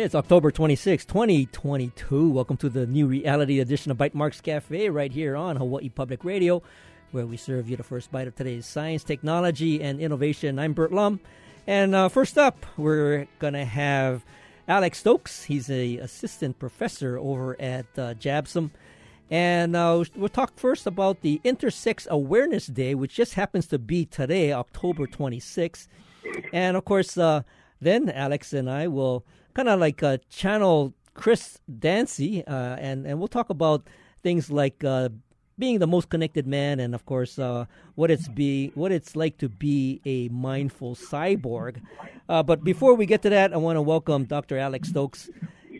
It's 0.00 0.14
October 0.14 0.50
26, 0.50 1.04
2022. 1.04 2.30
Welcome 2.30 2.56
to 2.56 2.70
the 2.70 2.86
new 2.86 3.06
reality 3.06 3.60
edition 3.60 3.90
of 3.90 3.98
Bytemarks 3.98 4.42
Cafe 4.42 4.88
right 4.88 5.12
here 5.12 5.36
on 5.36 5.56
Hawaii 5.56 5.90
Public 5.90 6.24
Radio, 6.24 6.62
where 7.10 7.26
we 7.26 7.36
serve 7.36 7.68
you 7.68 7.76
the 7.76 7.82
first 7.82 8.10
bite 8.10 8.26
of 8.26 8.34
today's 8.34 8.64
science, 8.64 9.04
technology, 9.04 9.82
and 9.82 10.00
innovation. 10.00 10.58
I'm 10.58 10.72
Burt 10.72 10.90
Lum. 10.90 11.20
And 11.66 11.94
uh, 11.94 12.08
first 12.08 12.38
up, 12.38 12.64
we're 12.78 13.28
going 13.40 13.52
to 13.52 13.66
have 13.66 14.24
Alex 14.66 15.00
Stokes. 15.00 15.44
He's 15.44 15.68
a 15.68 15.98
assistant 15.98 16.58
professor 16.58 17.18
over 17.18 17.60
at 17.60 17.84
uh, 17.98 18.14
JABSOM. 18.14 18.70
And 19.30 19.76
uh, 19.76 20.02
we'll 20.16 20.30
talk 20.30 20.56
first 20.56 20.86
about 20.86 21.20
the 21.20 21.42
Intersex 21.44 22.08
Awareness 22.08 22.68
Day, 22.68 22.94
which 22.94 23.14
just 23.14 23.34
happens 23.34 23.66
to 23.66 23.78
be 23.78 24.06
today, 24.06 24.50
October 24.50 25.06
26th. 25.06 25.88
And 26.54 26.78
of 26.78 26.86
course, 26.86 27.18
uh, 27.18 27.42
then 27.82 28.08
Alex 28.08 28.54
and 28.54 28.70
I 28.70 28.88
will 28.88 29.26
kind 29.54 29.68
of 29.68 29.80
like 29.80 30.02
uh, 30.02 30.18
channel 30.28 30.94
Chris 31.14 31.58
Dancy, 31.68 32.44
uh, 32.46 32.76
and 32.78 33.06
and 33.06 33.18
we'll 33.18 33.28
talk 33.28 33.50
about 33.50 33.86
things 34.22 34.50
like 34.50 34.82
uh, 34.84 35.08
being 35.58 35.78
the 35.78 35.86
most 35.86 36.08
connected 36.08 36.46
man, 36.46 36.80
and 36.80 36.94
of 36.94 37.04
course, 37.04 37.38
uh, 37.38 37.66
what 37.94 38.10
it's 38.10 38.28
be 38.28 38.72
what 38.74 38.92
it's 38.92 39.16
like 39.16 39.38
to 39.38 39.48
be 39.48 40.00
a 40.04 40.28
mindful 40.28 40.94
cyborg. 40.94 41.80
Uh, 42.28 42.42
but 42.42 42.64
before 42.64 42.94
we 42.94 43.06
get 43.06 43.22
to 43.22 43.30
that, 43.30 43.52
I 43.52 43.56
want 43.56 43.76
to 43.76 43.82
welcome 43.82 44.24
Dr. 44.24 44.56
Alex 44.56 44.88
Stokes, 44.88 45.28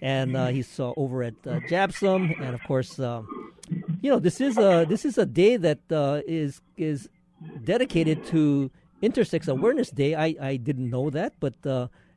and 0.03 0.37
uh, 0.37 0.49
he's 0.49 0.79
over 0.79 1.23
at 1.23 1.35
uh, 1.47 1.61
JABSOM, 1.71 2.41
and 2.41 2.55
of 2.55 2.63
course, 2.65 2.99
you 2.99 4.11
know 4.11 4.19
this 4.19 4.41
is 4.41 4.59
a 4.59 4.85
this 4.89 5.05
is 5.05 5.17
a 5.17 5.27
day 5.27 5.57
that 5.57 5.81
is 6.27 6.61
is 6.77 7.09
dedicated 7.65 8.25
to 8.27 8.71
Intersex 9.03 9.49
Awareness 9.49 9.91
Day. 9.91 10.15
I 10.15 10.35
I 10.41 10.57
didn't 10.57 10.91
know 10.91 11.09
that, 11.11 11.35
but 11.41 11.55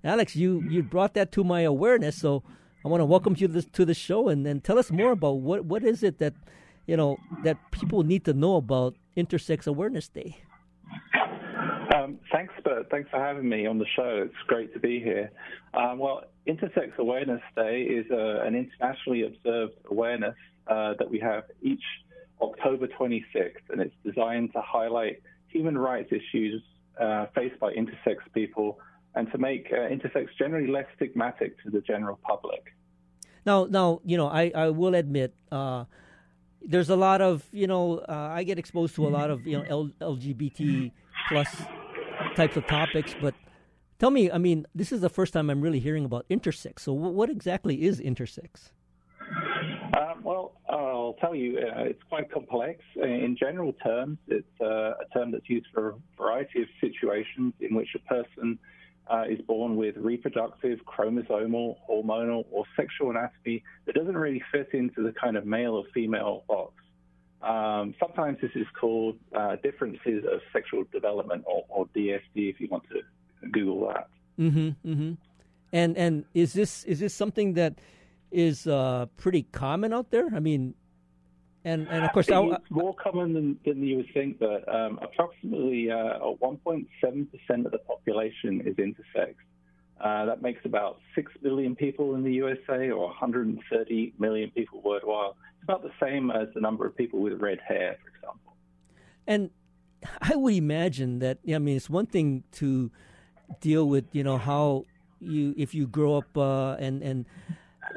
Alex, 0.04 0.36
you 0.36 0.64
you 0.70 0.84
brought 0.84 1.14
that 1.14 1.32
to 1.32 1.44
my 1.44 1.62
awareness, 1.62 2.18
so 2.18 2.44
I 2.84 2.90
want 2.90 3.00
to 3.02 3.06
welcome 3.06 3.36
you 3.38 3.48
to, 3.48 3.54
this, 3.54 3.66
to 3.66 3.86
the 3.86 3.94
show 3.94 4.28
and, 4.28 4.46
and 4.46 4.62
tell 4.62 4.78
us 4.78 4.92
more 4.92 5.12
about 5.12 5.40
what 5.40 5.64
what 5.64 5.84
is 5.84 6.04
it 6.04 6.20
that 6.20 6.34
you 6.86 6.98
know 6.98 7.18
that 7.44 7.58
people 7.72 8.04
need 8.04 8.26
to 8.26 8.34
know 8.34 8.58
about 8.58 8.96
Intersex 9.16 9.66
Awareness 9.66 10.10
Day. 10.10 10.38
Um, 11.96 12.20
thanks, 12.32 12.54
Burt. 12.66 12.90
Thanks 12.90 13.10
for 13.10 13.20
having 13.20 13.48
me 13.48 13.66
on 13.66 13.78
the 13.78 13.86
show. 13.96 14.24
It's 14.26 14.44
great 14.48 14.74
to 14.74 14.80
be 14.80 15.00
here. 15.00 15.32
Um, 15.74 16.00
well, 16.00 16.24
Intersex 16.48 16.98
Awareness 16.98 17.42
Day 17.56 17.84
is 17.84 18.06
uh, 18.12 18.42
an 18.42 18.56
internationally 18.56 19.24
observed 19.24 19.74
awareness 19.90 20.36
uh, 20.68 20.96
that 21.00 21.10
we 21.10 21.20
have 21.20 21.46
each 21.62 21.84
October 22.42 22.88
26th, 22.88 23.70
and 23.70 23.80
it's 23.80 23.96
designed 24.06 24.52
to 24.54 24.62
highlight 24.62 25.22
human 25.48 25.78
rights 25.78 26.12
issues 26.12 26.62
uh, 27.00 27.28
faced 27.36 27.60
by 27.60 27.72
intersex 27.74 28.18
people 28.34 28.80
and 29.16 29.32
to 29.32 29.38
make 29.38 29.68
uh, 29.72 29.76
intersex 29.76 30.28
generally 30.38 30.68
less 30.68 30.86
stigmatic 31.00 31.52
to 31.64 31.70
the 31.70 31.82
general 31.82 32.20
public. 32.24 32.74
Now, 33.46 33.66
now, 33.66 34.00
you 34.06 34.18
know, 34.18 34.28
I, 34.28 34.52
I 34.56 34.70
will 34.70 34.96
admit, 34.96 35.34
uh, 35.52 35.86
there's 36.62 36.90
a 36.90 36.96
lot 36.96 37.22
of, 37.22 37.44
you 37.52 37.68
know, 37.68 38.00
uh, 38.00 38.30
I 38.32 38.44
get 38.44 38.58
exposed 38.58 38.96
to 38.96 39.06
a 39.06 39.10
lot 39.10 39.30
of, 39.30 39.46
you 39.46 39.58
know, 39.58 39.92
L- 40.02 40.16
LGBT 40.16 40.92
plus 41.30 41.48
types 42.36 42.56
of 42.56 42.66
topics, 42.68 43.14
but 43.22 43.34
tell 44.00 44.12
me, 44.12 44.32
I 44.32 44.38
mean, 44.38 44.66
this 44.74 44.92
is 44.92 45.02
the 45.02 45.10
first 45.10 45.34
time 45.34 45.50
I'm 45.50 45.62
really 45.62 45.80
hearing 45.80 46.06
about 46.06 46.26
intersex. 46.30 46.80
So, 46.80 46.94
w- 46.94 47.14
what 47.14 47.30
exactly 47.30 47.84
is 47.84 48.00
intersex? 48.00 48.72
Um, 49.98 50.24
well, 50.24 50.54
I'll 50.70 51.16
tell 51.20 51.36
you, 51.36 51.58
uh, 51.60 51.84
it's 51.84 52.02
quite 52.10 52.32
complex. 52.32 52.82
In 52.96 53.36
general 53.38 53.74
terms, 53.74 54.18
it's 54.28 54.48
uh, 54.62 54.66
a 54.66 55.06
term 55.14 55.32
that's 55.32 55.50
used 55.50 55.68
for 55.74 55.90
a 55.90 55.94
variety 56.18 56.62
of 56.62 56.68
situations 56.80 57.54
in 57.60 57.76
which 57.76 57.90
a 57.96 58.00
person 58.00 58.58
uh, 59.08 59.24
is 59.30 59.42
born 59.42 59.76
with 59.76 59.96
reproductive, 59.98 60.80
chromosomal, 60.86 61.78
hormonal, 61.90 62.46
or 62.52 62.66
sexual 62.76 63.12
anatomy 63.12 63.64
that 63.86 63.96
doesn't 63.96 64.18
really 64.18 64.42
fit 64.52 64.70
into 64.74 65.04
the 65.04 65.14
kind 65.14 65.36
of 65.38 65.46
male 65.46 65.74
or 65.74 65.84
female 65.94 66.44
box. 66.48 66.74
Um, 67.42 67.94
sometimes 68.00 68.38
this 68.42 68.52
is 68.56 68.66
called 68.80 69.18
uh, 69.36 69.58
differences 69.62 70.24
of 70.32 70.40
sexual 70.54 70.86
development, 70.94 71.44
or, 71.46 71.66
or, 71.68 71.86
DSD, 71.88 72.22
if 72.36 72.62
you 72.62 72.70
want 72.70 72.84
to 72.90 73.02
Google 73.50 73.88
that. 73.90 74.08
Mm-hmm. 74.40 74.90
Mm-hmm. 74.90 75.14
And 75.74 75.98
and 75.98 76.26
is 76.34 76.54
this 76.54 76.86
is 76.86 77.02
this 77.02 77.14
something 77.14 77.54
that 77.56 77.80
is 78.32 78.66
uh, 78.66 79.08
pretty 79.18 79.44
common 79.44 79.92
out 79.92 80.10
there? 80.10 80.30
I 80.34 80.40
mean, 80.40 80.76
and 81.66 81.88
and 81.90 82.06
of 82.06 82.12
course, 82.12 82.28
it's 82.30 82.72
more 82.72 82.96
common 82.96 83.34
than, 83.34 83.60
than 83.66 83.84
you 83.84 83.98
would 83.98 84.14
think. 84.14 84.40
But 84.40 84.68
um, 84.74 85.00
approximately 85.02 85.90
uh, 85.90 86.20
1.7 86.20 86.88
percent 87.02 87.66
of 87.66 87.72
the 87.72 87.78
population 87.80 88.62
is 88.66 88.76
intersex. 88.76 89.36
Uh, 90.02 90.26
that 90.26 90.42
makes 90.42 90.60
about 90.66 91.00
six 91.16 91.32
million 91.42 91.76
people 91.76 92.16
in 92.16 92.24
the 92.24 92.34
USA, 92.34 92.90
or 92.90 93.08
130 93.08 94.14
million 94.20 94.52
people 94.52 94.82
worldwide. 94.84 95.32
It's 95.56 95.64
about 95.64 95.84
the 95.84 95.92
same 96.02 96.30
as 96.30 96.50
the 96.54 96.60
number 96.60 96.86
of 96.86 96.98
people 96.98 97.22
with 97.22 97.40
red 97.40 97.60
hair, 97.66 97.98
for 98.02 98.10
example. 98.10 98.54
And 99.26 99.50
I 100.22 100.36
would 100.36 100.56
imagine 100.56 101.20
that. 101.20 101.38
I 101.48 101.60
mean, 101.60 101.78
it's 101.78 101.90
one 101.90 102.08
thing 102.08 102.44
to 102.54 102.92
deal 103.62 103.88
with, 103.88 104.06
you 104.12 104.24
know, 104.24 104.38
how 104.38 104.84
you 105.20 105.54
if 105.58 105.74
you 105.74 105.88
grow 105.88 106.18
up 106.18 106.38
uh, 106.38 106.74
and 106.80 107.02
and 107.02 107.26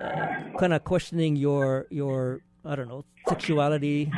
uh, 0.01 0.57
kind 0.59 0.73
of 0.75 0.85
questioning 0.85 1.35
your 1.35 1.87
your 1.91 2.41
I 2.67 2.77
don't 2.77 2.89
know 2.89 3.05
sexuality 3.29 4.13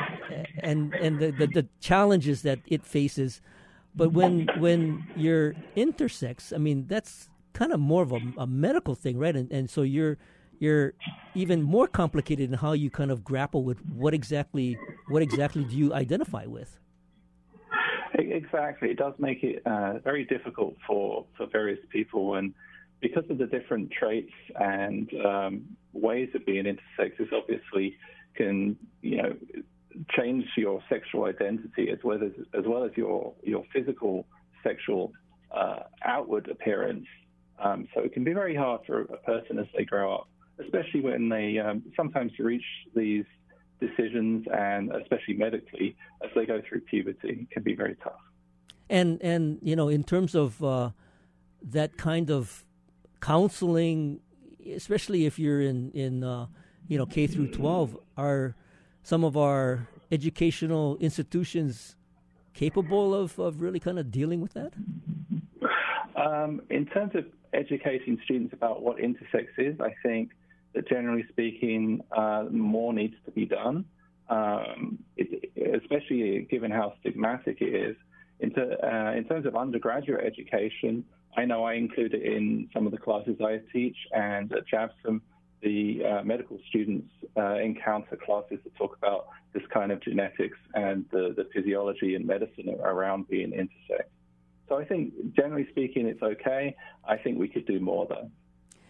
and 0.60 0.94
and 0.94 1.18
the, 1.18 1.30
the, 1.30 1.46
the 1.46 1.66
challenges 1.80 2.42
that 2.42 2.60
it 2.66 2.84
faces. 2.84 3.40
But 3.94 4.12
when 4.12 4.48
when 4.58 5.06
you're 5.16 5.54
intersex, 5.76 6.52
I 6.52 6.58
mean 6.58 6.86
that's 6.86 7.28
kind 7.52 7.72
of 7.72 7.80
more 7.80 8.02
of 8.02 8.12
a, 8.12 8.20
a 8.38 8.46
medical 8.46 8.94
thing, 8.94 9.18
right? 9.18 9.34
And 9.34 9.50
and 9.50 9.68
so 9.68 9.82
you're 9.82 10.18
you're 10.58 10.94
even 11.34 11.62
more 11.62 11.86
complicated 11.86 12.50
in 12.50 12.58
how 12.58 12.72
you 12.72 12.90
kind 12.90 13.10
of 13.10 13.24
grapple 13.24 13.64
with 13.64 13.78
what 13.86 14.14
exactly 14.14 14.78
what 15.08 15.22
exactly 15.22 15.64
do 15.64 15.76
you 15.76 15.94
identify 15.94 16.46
with. 16.46 16.78
Exactly, 18.14 18.90
it 18.90 18.98
does 18.98 19.14
make 19.18 19.42
it 19.42 19.62
uh, 19.66 19.98
very 19.98 20.24
difficult 20.24 20.76
for 20.86 21.26
for 21.36 21.46
various 21.46 21.80
people 21.90 22.34
and 22.34 22.54
because 23.00 23.24
of 23.30 23.38
the 23.38 23.46
different 23.46 23.90
traits 23.90 24.32
and 24.58 25.08
um, 25.24 25.62
ways 25.92 26.28
of 26.34 26.44
being 26.44 26.64
intersex 26.64 27.12
is 27.20 27.28
obviously 27.32 27.96
can, 28.38 28.76
you 29.02 29.22
know, 29.22 29.36
change 30.16 30.44
your 30.56 30.80
sexual 30.88 31.24
identity 31.24 31.90
as 31.90 31.98
well 32.04 32.22
as 32.22 32.32
as 32.58 32.64
well 32.66 32.84
as 32.84 32.92
your 32.96 33.34
your 33.42 33.64
physical 33.72 34.26
sexual 34.62 35.12
uh, 35.50 35.80
outward 36.04 36.48
appearance. 36.48 37.06
Um, 37.62 37.88
so 37.92 38.00
it 38.00 38.12
can 38.12 38.24
be 38.24 38.32
very 38.32 38.54
hard 38.54 38.82
for 38.86 39.02
a 39.02 39.16
person 39.18 39.58
as 39.58 39.66
they 39.76 39.84
grow 39.84 40.14
up, 40.14 40.28
especially 40.64 41.00
when 41.00 41.28
they 41.28 41.58
um, 41.58 41.82
sometimes 41.96 42.32
reach 42.38 42.68
these 42.94 43.24
decisions, 43.80 44.46
and 44.52 44.92
especially 45.02 45.34
medically 45.34 45.96
as 46.24 46.30
they 46.34 46.46
go 46.46 46.62
through 46.68 46.80
puberty, 46.82 47.40
it 47.42 47.50
can 47.50 47.62
be 47.62 47.74
very 47.74 47.96
tough. 48.02 48.22
And 48.88 49.20
and 49.22 49.58
you 49.62 49.74
know, 49.76 49.88
in 49.88 50.04
terms 50.04 50.34
of 50.34 50.62
uh, 50.62 50.90
that 51.62 51.96
kind 51.96 52.30
of 52.30 52.64
counseling, 53.20 54.20
especially 54.74 55.26
if 55.26 55.38
you're 55.38 55.60
in 55.60 55.90
in 55.92 56.22
uh, 56.22 56.46
you 56.88 56.98
know 56.98 57.06
K 57.06 57.26
through 57.26 57.48
12 57.48 57.96
are 58.16 58.56
some 59.02 59.24
of 59.24 59.36
our 59.36 59.88
educational 60.10 60.96
institutions 60.98 61.96
capable 62.54 63.14
of, 63.14 63.38
of 63.38 63.60
really 63.60 63.78
kind 63.78 63.98
of 63.98 64.10
dealing 64.10 64.40
with 64.40 64.54
that? 64.54 64.72
Um, 66.16 66.62
in 66.70 66.86
terms 66.86 67.14
of 67.14 67.26
educating 67.52 68.18
students 68.24 68.52
about 68.52 68.82
what 68.82 68.96
intersex 68.96 69.46
is, 69.56 69.80
I 69.80 69.94
think 70.02 70.32
that 70.74 70.88
generally 70.88 71.24
speaking, 71.28 72.02
uh, 72.16 72.44
more 72.50 72.92
needs 72.92 73.14
to 73.24 73.30
be 73.30 73.46
done, 73.46 73.84
um, 74.28 74.98
it, 75.16 75.52
especially 75.82 76.46
given 76.50 76.70
how 76.70 76.94
stigmatic 77.04 77.60
it 77.60 77.74
is. 77.74 77.96
In, 78.40 78.50
ter- 78.52 78.78
uh, 78.82 79.16
in 79.16 79.24
terms 79.24 79.46
of 79.46 79.56
undergraduate 79.56 80.24
education, 80.24 81.04
I 81.36 81.44
know 81.44 81.64
I 81.64 81.74
include 81.74 82.14
it 82.14 82.22
in 82.22 82.68
some 82.72 82.86
of 82.86 82.92
the 82.92 82.98
classes 82.98 83.36
I 83.40 83.60
teach, 83.72 83.96
and 84.12 84.52
at 84.52 84.64
JABSOM, 84.72 85.20
the 85.62 86.02
uh, 86.04 86.22
medical 86.24 86.58
students 86.68 87.08
uh, 87.36 87.54
encounter 87.56 88.16
classes 88.16 88.58
that 88.64 88.74
talk 88.76 88.96
about 88.96 89.26
this 89.52 89.62
kind 89.72 89.90
of 89.92 90.00
genetics 90.00 90.58
and 90.74 91.04
the, 91.10 91.34
the 91.36 91.48
physiology 91.54 92.14
and 92.14 92.26
medicine 92.26 92.76
around 92.82 93.28
being 93.28 93.50
intersex. 93.50 94.04
So 94.68 94.78
I 94.78 94.84
think, 94.84 95.14
generally 95.34 95.66
speaking, 95.70 96.06
it's 96.06 96.22
okay. 96.22 96.76
I 97.06 97.16
think 97.16 97.38
we 97.38 97.48
could 97.48 97.66
do 97.66 97.80
more 97.80 98.06
though. 98.06 98.30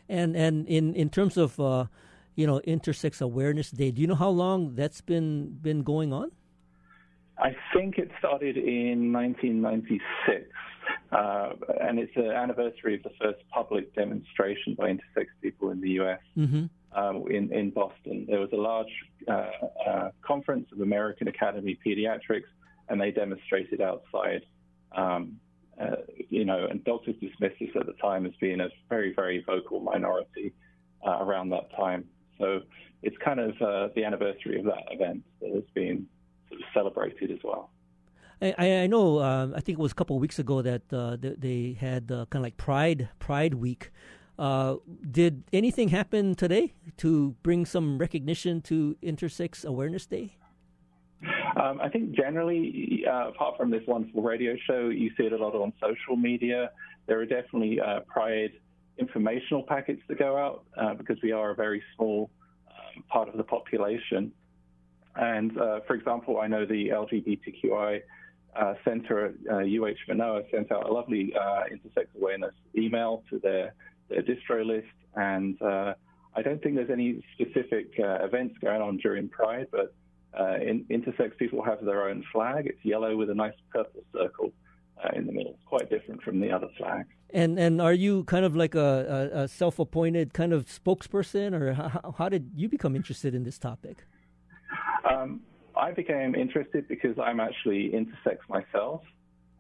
And 0.08 0.34
and 0.36 0.66
in 0.66 0.94
in 0.94 1.10
terms 1.10 1.36
of 1.36 1.60
uh, 1.60 1.86
you 2.34 2.46
know 2.46 2.60
Intersex 2.66 3.20
Awareness 3.20 3.70
Day, 3.70 3.90
do 3.90 4.00
you 4.00 4.06
know 4.06 4.14
how 4.14 4.30
long 4.30 4.74
that's 4.74 5.00
been 5.00 5.58
been 5.62 5.82
going 5.82 6.12
on? 6.12 6.32
I 7.38 7.54
think 7.72 7.98
it 7.98 8.10
started 8.18 8.56
in 8.56 9.12
1996. 9.12 10.50
Uh, 11.10 11.50
and 11.80 11.98
it's 11.98 12.14
the 12.14 12.30
anniversary 12.34 12.94
of 12.96 13.02
the 13.02 13.10
first 13.20 13.38
public 13.50 13.94
demonstration 13.94 14.74
by 14.74 14.88
intersex 14.90 15.26
people 15.42 15.70
in 15.70 15.80
the 15.80 15.90
U.S. 15.90 16.20
Mm-hmm. 16.36 16.66
Um, 16.92 17.24
in, 17.30 17.52
in 17.52 17.70
Boston. 17.70 18.26
There 18.28 18.40
was 18.40 18.50
a 18.52 18.56
large 18.56 18.92
uh, 19.28 19.50
uh, 19.86 20.10
conference 20.22 20.68
of 20.72 20.80
American 20.80 21.28
Academy 21.28 21.72
of 21.72 21.78
Pediatrics, 21.86 22.48
and 22.88 23.00
they 23.00 23.10
demonstrated 23.10 23.80
outside. 23.80 24.42
Um, 24.92 25.38
uh, 25.80 25.96
you 26.28 26.44
know, 26.44 26.66
and 26.68 26.82
doctors 26.84 27.14
dismissed 27.20 27.56
this 27.60 27.70
at 27.78 27.86
the 27.86 27.92
time 27.94 28.26
as 28.26 28.32
being 28.40 28.60
a 28.60 28.68
very, 28.88 29.14
very 29.14 29.44
vocal 29.46 29.80
minority. 29.80 30.52
uh, 31.06 31.18
around 31.20 31.50
that 31.50 31.74
time. 31.76 32.04
So 32.38 32.60
it's 33.02 33.16
kind 33.24 33.40
of 33.40 33.50
uh, 33.60 33.88
the 33.94 34.04
anniversary 34.04 34.58
of 34.58 34.64
that 34.66 34.84
event 34.90 35.22
that 35.40 35.50
has 35.54 35.64
been 35.74 36.06
sort 36.48 36.60
of 36.60 36.66
celebrated 36.74 37.30
as 37.30 37.38
well. 37.42 37.70
I, 38.40 38.54
I 38.58 38.86
know. 38.86 39.18
Uh, 39.18 39.48
I 39.54 39.60
think 39.60 39.78
it 39.78 39.82
was 39.82 39.92
a 39.92 39.94
couple 39.94 40.16
of 40.16 40.22
weeks 40.22 40.38
ago 40.38 40.62
that 40.62 40.82
uh, 40.92 41.16
they 41.20 41.76
had 41.78 42.10
uh, 42.10 42.26
kind 42.30 42.36
of 42.36 42.42
like 42.42 42.56
Pride 42.56 43.08
Pride 43.18 43.54
Week. 43.54 43.90
Uh, 44.38 44.76
did 45.10 45.42
anything 45.52 45.88
happen 45.88 46.36
today 46.36 46.72
to 46.98 47.34
bring 47.42 47.66
some 47.66 47.98
recognition 47.98 48.60
to 48.62 48.96
Intersex 49.02 49.64
Awareness 49.64 50.06
Day? 50.06 50.36
Um, 51.60 51.80
I 51.80 51.88
think 51.88 52.12
generally, 52.12 53.04
uh, 53.10 53.30
apart 53.30 53.56
from 53.56 53.72
this 53.72 53.82
wonderful 53.88 54.22
radio 54.22 54.54
show, 54.68 54.88
you 54.88 55.10
see 55.16 55.24
it 55.24 55.32
a 55.32 55.36
lot 55.36 55.56
on 55.56 55.72
social 55.80 56.14
media. 56.14 56.70
There 57.06 57.18
are 57.18 57.26
definitely 57.26 57.80
uh, 57.80 58.00
Pride 58.06 58.52
informational 58.98 59.64
packets 59.64 60.02
that 60.08 60.18
go 60.18 60.36
out 60.36 60.98
because 60.98 61.16
we 61.22 61.32
are 61.32 61.50
a 61.50 61.54
very 61.56 61.82
small 61.96 62.30
um, 62.68 63.02
part 63.08 63.28
of 63.28 63.36
the 63.36 63.44
population. 63.44 64.30
And 65.16 65.52
for 65.54 65.94
example, 65.94 66.40
I 66.40 66.46
know 66.46 66.64
the 66.64 66.90
LGBTQI 66.90 68.02
uh, 68.58 68.74
Center 68.84 69.26
at 69.26 69.34
uh, 69.50 69.56
UH 69.58 69.96
Manoa 70.08 70.42
sent 70.50 70.72
out 70.72 70.88
a 70.88 70.92
lovely 70.92 71.32
uh, 71.34 71.62
intersex 71.72 72.06
awareness 72.16 72.54
email 72.76 73.22
to 73.30 73.38
their, 73.38 73.74
their 74.08 74.22
distro 74.22 74.66
list. 74.66 74.86
And 75.14 75.60
uh, 75.62 75.94
I 76.34 76.42
don't 76.42 76.62
think 76.62 76.74
there's 76.76 76.90
any 76.90 77.24
specific 77.34 77.92
uh, 77.98 78.24
events 78.24 78.56
going 78.60 78.82
on 78.82 78.98
during 78.98 79.28
Pride, 79.28 79.66
but 79.70 79.94
uh, 80.38 80.56
in, 80.56 80.84
intersex 80.90 81.36
people 81.38 81.62
have 81.62 81.84
their 81.84 82.08
own 82.08 82.24
flag. 82.32 82.66
It's 82.66 82.84
yellow 82.84 83.16
with 83.16 83.30
a 83.30 83.34
nice 83.34 83.54
purple 83.72 84.02
circle 84.12 84.52
in 85.14 85.26
the 85.26 85.32
middle. 85.32 85.52
It's 85.52 85.64
quite 85.64 85.88
different 85.88 86.22
from 86.22 86.40
the 86.40 86.50
other 86.50 86.68
flags. 86.76 87.08
And 87.30 87.58
and 87.58 87.80
are 87.80 87.92
you 87.92 88.24
kind 88.24 88.44
of 88.44 88.56
like 88.56 88.74
a, 88.74 89.30
a, 89.32 89.42
a 89.42 89.48
self-appointed 89.48 90.32
kind 90.32 90.52
of 90.52 90.66
spokesperson, 90.66 91.52
or 91.52 91.74
how, 91.74 92.14
how 92.18 92.28
did 92.28 92.50
you 92.56 92.68
become 92.68 92.96
interested 92.96 93.34
in 93.34 93.44
this 93.44 93.58
topic? 93.58 93.98
Um, 95.08 95.42
I 95.78 95.92
became 95.92 96.34
interested 96.34 96.88
because 96.88 97.16
I'm 97.18 97.40
actually 97.40 97.90
intersex 97.90 98.38
myself, 98.48 99.02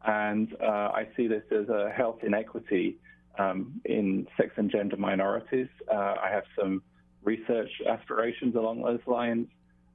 and 0.04 0.54
uh, 0.60 0.90
I 0.94 1.08
see 1.16 1.26
this 1.26 1.44
as 1.52 1.68
a 1.68 1.90
health 1.90 2.18
inequity 2.24 2.96
um, 3.38 3.80
in 3.84 4.26
sex 4.36 4.50
and 4.56 4.70
gender 4.70 4.96
minorities. 4.96 5.68
Uh, 5.90 6.14
I 6.22 6.28
have 6.30 6.44
some 6.58 6.82
research 7.22 7.70
aspirations 7.88 8.54
along 8.56 8.82
those 8.82 9.00
lines. 9.06 9.46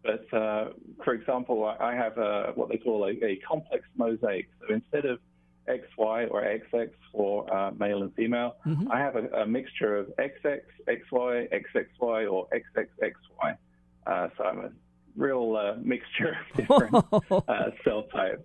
But 0.04 0.32
uh, 0.34 0.70
for 1.04 1.14
example, 1.14 1.64
I 1.66 1.96
have 1.96 2.18
a, 2.18 2.52
what 2.56 2.70
they 2.70 2.78
call 2.78 3.06
a, 3.06 3.12
a, 3.26 3.38
complex 3.48 3.86
mosaic. 3.96 4.50
So 4.60 4.74
instead 4.74 5.06
of 5.06 5.20
XY 5.70 6.30
or 6.30 6.42
XX 6.42 6.90
for 7.12 7.54
uh, 7.54 7.72
male 7.72 8.04
and 8.04 8.14
female, 8.14 8.58
mm-hmm. 8.66 8.92
I 8.92 9.00
have 9.00 9.16
a, 9.16 9.28
a, 9.44 9.46
mixture 9.46 9.96
of 9.96 10.08
XX, 10.18 10.60
XY, 10.90 11.48
XXY, 11.54 12.32
or 12.32 12.48
XXXY. 12.54 13.58
Uh, 14.06 14.28
so 14.38 14.44
I'm 14.44 14.60
a 14.60 14.72
real 15.16 15.56
uh, 15.56 15.76
mixture 15.82 16.38
of 16.52 16.58
different 16.58 16.96
uh, 17.48 17.72
cell 17.84 18.04
types. 18.04 18.44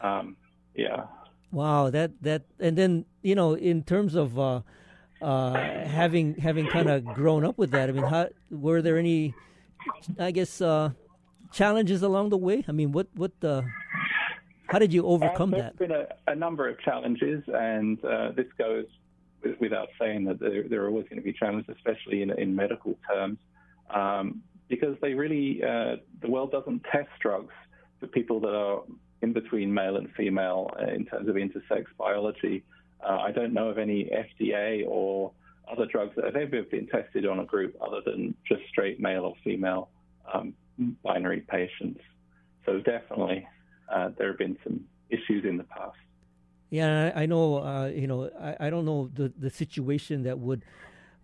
Um, 0.00 0.36
yeah. 0.74 1.04
Wow, 1.52 1.90
that 1.90 2.10
that 2.22 2.42
and 2.60 2.76
then 2.76 3.04
you 3.22 3.34
know 3.34 3.54
in 3.54 3.82
terms 3.82 4.14
of 4.14 4.38
uh, 4.38 4.60
uh 5.22 5.54
having 5.86 6.34
having 6.34 6.66
kind 6.66 6.90
of 6.90 7.04
grown 7.04 7.44
up 7.44 7.56
with 7.56 7.70
that, 7.70 7.88
I 7.88 7.92
mean, 7.92 8.04
how 8.04 8.28
were 8.50 8.82
there 8.82 8.98
any, 8.98 9.34
I 10.18 10.32
guess, 10.32 10.60
uh, 10.60 10.90
challenges 11.52 12.02
along 12.02 12.30
the 12.30 12.36
way? 12.36 12.64
I 12.68 12.72
mean, 12.72 12.92
what 12.92 13.08
what 13.14 13.32
uh, 13.42 13.62
how 14.66 14.78
did 14.78 14.92
you 14.92 15.06
overcome 15.06 15.52
there's 15.52 15.62
that? 15.62 15.78
There's 15.78 15.88
been 15.88 16.06
a, 16.28 16.32
a, 16.32 16.34
number 16.34 16.68
of 16.68 16.78
challenges, 16.80 17.42
and 17.46 17.98
this 18.36 18.46
goes 18.58 18.86
without 19.60 19.88
saying 20.00 20.24
that 20.24 20.40
there, 20.40 20.68
there 20.68 20.82
are 20.82 20.88
always 20.88 21.04
going 21.04 21.20
to 21.20 21.24
be 21.24 21.32
challenges, 21.32 21.74
especially 21.74 22.22
in 22.22 22.30
in 22.32 22.54
medical 22.54 22.98
terms. 23.08 23.38
Um, 23.88 24.42
because 24.68 24.96
they 25.00 25.14
really, 25.14 25.62
uh, 25.62 25.96
the 26.20 26.30
world 26.30 26.52
doesn't 26.52 26.82
test 26.90 27.10
drugs 27.20 27.54
for 28.00 28.06
people 28.06 28.40
that 28.40 28.54
are 28.54 28.82
in 29.22 29.32
between 29.32 29.72
male 29.72 29.96
and 29.96 30.08
female 30.16 30.70
uh, 30.80 30.92
in 30.92 31.04
terms 31.06 31.28
of 31.28 31.36
intersex 31.36 31.84
biology. 31.98 32.64
Uh, 33.00 33.18
I 33.18 33.32
don't 33.32 33.52
know 33.52 33.68
of 33.68 33.78
any 33.78 34.04
FDA 34.04 34.84
or 34.86 35.32
other 35.70 35.86
drugs 35.86 36.14
that 36.16 36.24
have 36.24 36.36
ever 36.36 36.62
been 36.62 36.86
tested 36.86 37.26
on 37.26 37.40
a 37.40 37.44
group 37.44 37.76
other 37.80 38.00
than 38.04 38.34
just 38.46 38.62
straight 38.68 39.00
male 39.00 39.24
or 39.24 39.34
female 39.42 39.88
um, 40.32 40.54
binary 41.02 41.40
patients. 41.48 42.00
So 42.64 42.80
definitely, 42.80 43.46
uh, 43.92 44.10
there 44.18 44.28
have 44.28 44.38
been 44.38 44.58
some 44.64 44.80
issues 45.10 45.44
in 45.44 45.56
the 45.56 45.64
past. 45.64 45.96
Yeah, 46.70 47.12
I, 47.14 47.26
know. 47.26 47.62
Uh, 47.62 47.86
you 47.86 48.06
know, 48.06 48.28
I, 48.40 48.66
I 48.66 48.70
don't 48.70 48.84
know 48.84 49.08
the 49.14 49.32
the 49.38 49.50
situation 49.50 50.24
that 50.24 50.38
would 50.38 50.64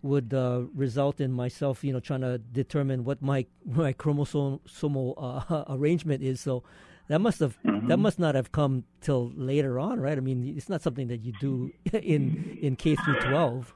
would 0.03 0.33
uh, 0.33 0.63
result 0.75 1.19
in 1.19 1.31
myself, 1.31 1.83
you 1.83 1.93
know, 1.93 1.99
trying 1.99 2.21
to 2.21 2.37
determine 2.37 3.03
what 3.03 3.21
my 3.21 3.45
my 3.65 3.93
chromosomal 3.93 5.15
uh, 5.17 5.63
arrangement 5.69 6.21
is. 6.21 6.39
So 6.41 6.63
that 7.07 7.19
must 7.19 7.39
have 7.39 7.57
mm-hmm. 7.63 7.87
that 7.87 7.97
must 7.97 8.19
not 8.19 8.35
have 8.35 8.51
come 8.51 8.83
till 9.01 9.31
later 9.35 9.79
on, 9.79 9.99
right? 9.99 10.17
I 10.17 10.21
mean, 10.21 10.53
it's 10.55 10.69
not 10.69 10.81
something 10.81 11.07
that 11.07 11.23
you 11.23 11.33
do 11.39 11.71
in 11.93 12.57
in 12.61 12.75
K 12.75 12.95
through 12.95 13.19
twelve. 13.21 13.73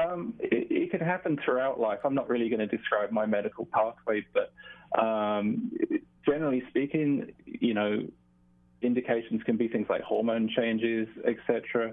Um, 0.00 0.34
it, 0.40 0.66
it 0.70 0.90
can 0.90 1.00
happen 1.00 1.38
throughout 1.44 1.78
life. 1.78 2.00
I'm 2.04 2.14
not 2.14 2.28
really 2.28 2.48
going 2.48 2.60
to 2.60 2.66
describe 2.66 3.10
my 3.10 3.26
medical 3.26 3.66
pathway, 3.66 4.24
but 4.32 4.52
um, 5.00 5.70
generally 6.24 6.62
speaking, 6.70 7.32
you 7.44 7.74
know, 7.74 8.06
indications 8.80 9.42
can 9.44 9.56
be 9.56 9.68
things 9.68 9.86
like 9.88 10.02
hormone 10.02 10.48
changes, 10.54 11.08
etc. 11.26 11.92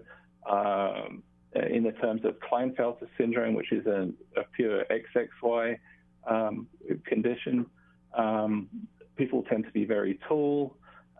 Um, 0.49 1.23
in 1.55 1.83
the 1.83 1.91
terms 1.93 2.23
of 2.25 2.35
Klinefelter 2.39 3.07
syndrome, 3.17 3.53
which 3.55 3.71
is 3.71 3.85
a, 3.85 4.09
a 4.37 4.43
pure 4.55 4.85
XXY 4.85 5.77
um, 6.27 6.67
condition. 7.05 7.65
Um, 8.13 8.69
people 9.15 9.43
tend 9.43 9.65
to 9.65 9.71
be 9.71 9.85
very 9.85 10.19
tall, 10.27 10.75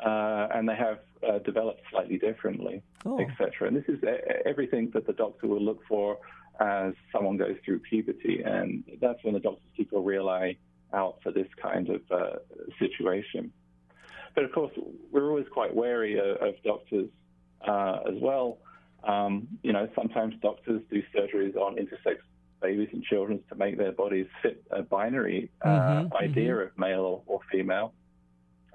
uh, 0.06 0.48
and 0.54 0.68
they 0.70 0.76
have 0.76 1.00
uh, 1.28 1.40
developed 1.40 1.82
slightly 1.92 2.18
differently, 2.18 2.82
oh. 3.06 3.20
etc. 3.20 3.68
And 3.68 3.76
this 3.76 3.86
is 3.88 4.00
everything 4.46 4.92
that 4.94 5.08
the 5.08 5.14
doctor 5.14 5.48
will 5.48 5.62
look 5.62 5.82
for 5.88 6.18
as 6.60 6.94
someone 7.12 7.38
goes 7.38 7.56
through 7.66 7.80
puberty, 7.80 8.42
and 8.44 8.84
that's 9.02 9.24
when 9.24 9.34
the 9.34 9.40
doctors 9.40 9.70
keep 9.76 9.94
a 9.94 10.00
real 10.00 10.30
eye 10.30 10.58
out 10.94 11.20
for 11.24 11.32
this 11.32 11.48
kind 11.62 11.90
of 11.90 12.02
uh, 12.12 12.38
situation. 12.78 13.52
But 14.36 14.44
of 14.44 14.52
course, 14.52 14.72
we're 15.12 15.28
always 15.30 15.48
quite 15.52 15.76
wary 15.76 16.20
of, 16.20 16.38
of 16.38 16.56
doctors 16.64 17.10
uh, 17.68 18.00
as 18.08 18.16
well 18.22 18.60
um, 19.04 19.48
you 19.64 19.74
know, 19.74 19.88
sometimes 19.96 20.36
doctors 20.42 20.82
do 20.90 21.02
surgeries 21.16 21.56
on 21.56 21.76
intersex 21.76 22.18
babies 22.62 22.90
and 22.92 23.04
children 23.04 23.40
to 23.50 23.56
make 23.56 23.78
their 23.78 23.92
bodies 23.92 24.28
fit 24.42 24.64
a 24.72 24.82
binary 24.82 25.50
uh, 25.62 25.68
mm-hmm, 25.68 26.16
idea 26.18 26.54
mm-hmm. 26.54 26.68
of 26.68 26.78
male 26.78 27.02
or, 27.02 27.22
or, 27.26 27.40
female. 27.52 27.94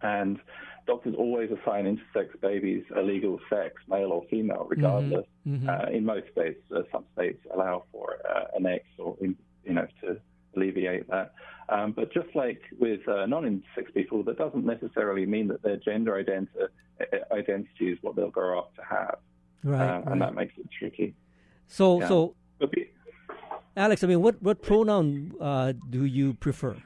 And 0.02 0.38
doctors 0.86 1.14
always 1.16 1.50
assign 1.50 1.84
intersex 1.84 2.40
babies 2.40 2.84
a 2.96 3.02
legal 3.02 3.38
sex, 3.50 3.74
male 3.88 4.10
or 4.12 4.24
female, 4.30 4.60
mm-hmm, 4.60 4.70
regardless. 4.70 5.26
Mm-hmm, 5.46 5.68
uh, 5.68 5.90
in 5.90 6.04
most 6.04 6.26
states, 6.32 6.60
uh, 6.74 6.82
some 6.90 7.04
states 7.14 7.40
allow 7.52 7.84
for 7.92 8.16
uh, 8.28 8.56
an 8.56 8.66
X 8.66 8.84
or, 8.98 9.16
in, 9.20 9.36
you 9.64 9.74
know, 9.74 9.86
to 10.02 10.16
alleviate 10.56 11.08
that. 11.10 11.32
Um, 11.68 11.92
but 11.92 12.12
just 12.12 12.28
like 12.34 12.60
with 12.78 13.06
uh, 13.08 13.26
non-intersex 13.26 13.92
people, 13.94 14.22
that 14.24 14.38
doesn't 14.38 14.64
necessarily 14.64 15.26
mean 15.26 15.48
that 15.48 15.62
their 15.62 15.76
gender 15.76 16.12
identi- 16.12 16.68
identity 17.32 17.90
is 17.90 17.98
what 18.02 18.16
they'll 18.16 18.30
grow 18.30 18.58
up 18.58 18.74
to 18.76 18.82
have 18.82 19.18
right, 19.64 19.80
uh, 19.80 20.00
right. 20.00 20.06
and 20.06 20.22
that 20.22 20.34
makes 20.34 20.54
it 20.56 20.68
tricky. 20.78 21.14
So, 21.66 22.00
yeah. 22.00 22.08
so, 22.08 22.34
Alex, 23.76 24.04
I 24.04 24.06
mean, 24.06 24.22
what 24.22 24.40
what 24.40 24.62
pronoun 24.62 25.34
uh, 25.40 25.72
do 25.90 26.04
you 26.04 26.34
prefer? 26.34 26.76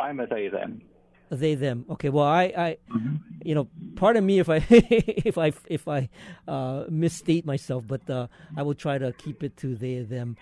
I'm 0.00 0.20
a 0.20 0.26
they 0.26 0.48
them. 0.48 0.82
They 1.30 1.54
them. 1.54 1.84
Okay. 1.90 2.08
Well, 2.08 2.24
I, 2.24 2.44
I 2.56 2.76
mm-hmm. 2.90 3.16
you 3.42 3.54
know, 3.54 3.68
pardon 3.96 4.24
me 4.24 4.38
if 4.38 4.48
I 4.48 4.64
if 4.70 5.36
I 5.38 5.52
if 5.68 5.86
I 5.86 6.08
uh, 6.48 6.84
misstate 6.88 7.44
myself, 7.44 7.84
but 7.86 8.08
uh, 8.10 8.26
I 8.56 8.62
will 8.62 8.74
try 8.74 8.98
to 8.98 9.12
keep 9.12 9.42
it 9.44 9.56
to 9.58 9.74
they 9.76 10.00
them. 10.00 10.36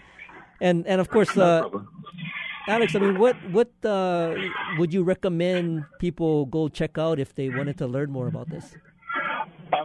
And 0.60 0.86
and 0.86 1.00
of 1.00 1.10
course, 1.10 1.36
uh, 1.36 1.68
Alex, 2.68 2.94
I 2.94 3.00
mean, 3.00 3.18
what 3.18 3.36
what 3.50 3.70
uh, 3.84 4.34
would 4.78 4.94
you 4.94 5.02
recommend 5.02 5.84
people 5.98 6.46
go 6.46 6.68
check 6.68 6.96
out 6.98 7.18
if 7.18 7.34
they 7.34 7.50
wanted 7.50 7.76
to 7.78 7.86
learn 7.86 8.10
more 8.10 8.28
about 8.28 8.48
this? 8.48 8.74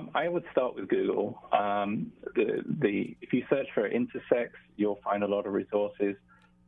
Um, 0.02 0.10
I 0.16 0.28
would 0.28 0.44
start 0.52 0.76
with 0.76 0.88
Google. 0.88 1.40
Um, 1.52 2.12
the, 2.36 2.64
the, 2.80 3.16
if 3.22 3.34
you 3.34 3.44
search 3.50 3.68
for 3.74 3.90
intersex, 3.90 4.50
you'll 4.76 5.00
find 5.04 5.24
a 5.24 5.28
lot 5.28 5.46
of 5.46 5.54
resources. 5.54 6.16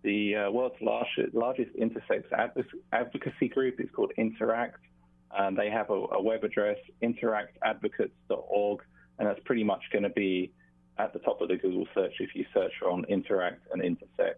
The 0.03 0.35
uh, 0.35 0.51
world's 0.51 0.75
largest, 0.81 1.33
largest 1.33 1.71
intersex 1.75 2.23
advocacy 2.91 3.47
group 3.49 3.79
is 3.79 3.87
called 3.95 4.11
Interact. 4.17 4.81
and 5.35 5.57
they 5.57 5.69
have 5.69 5.89
a, 5.89 5.93
a, 5.93 6.21
web 6.21 6.43
address, 6.43 6.77
interactadvocates.org, 7.01 8.81
and 9.17 9.27
that's 9.27 9.39
pretty 9.45 9.63
much 9.63 9.81
going 9.91 10.03
to 10.03 10.09
be 10.09 10.51
at 10.99 11.13
the 11.13 11.19
top 11.19 11.41
of 11.41 11.47
the 11.47 11.55
Google 11.55 11.87
search 11.95 12.13
if 12.19 12.35
you 12.35 12.45
search 12.53 12.73
on 12.85 13.05
Interact 13.05 13.61
and 13.71 13.81
Intersex. 13.81 14.35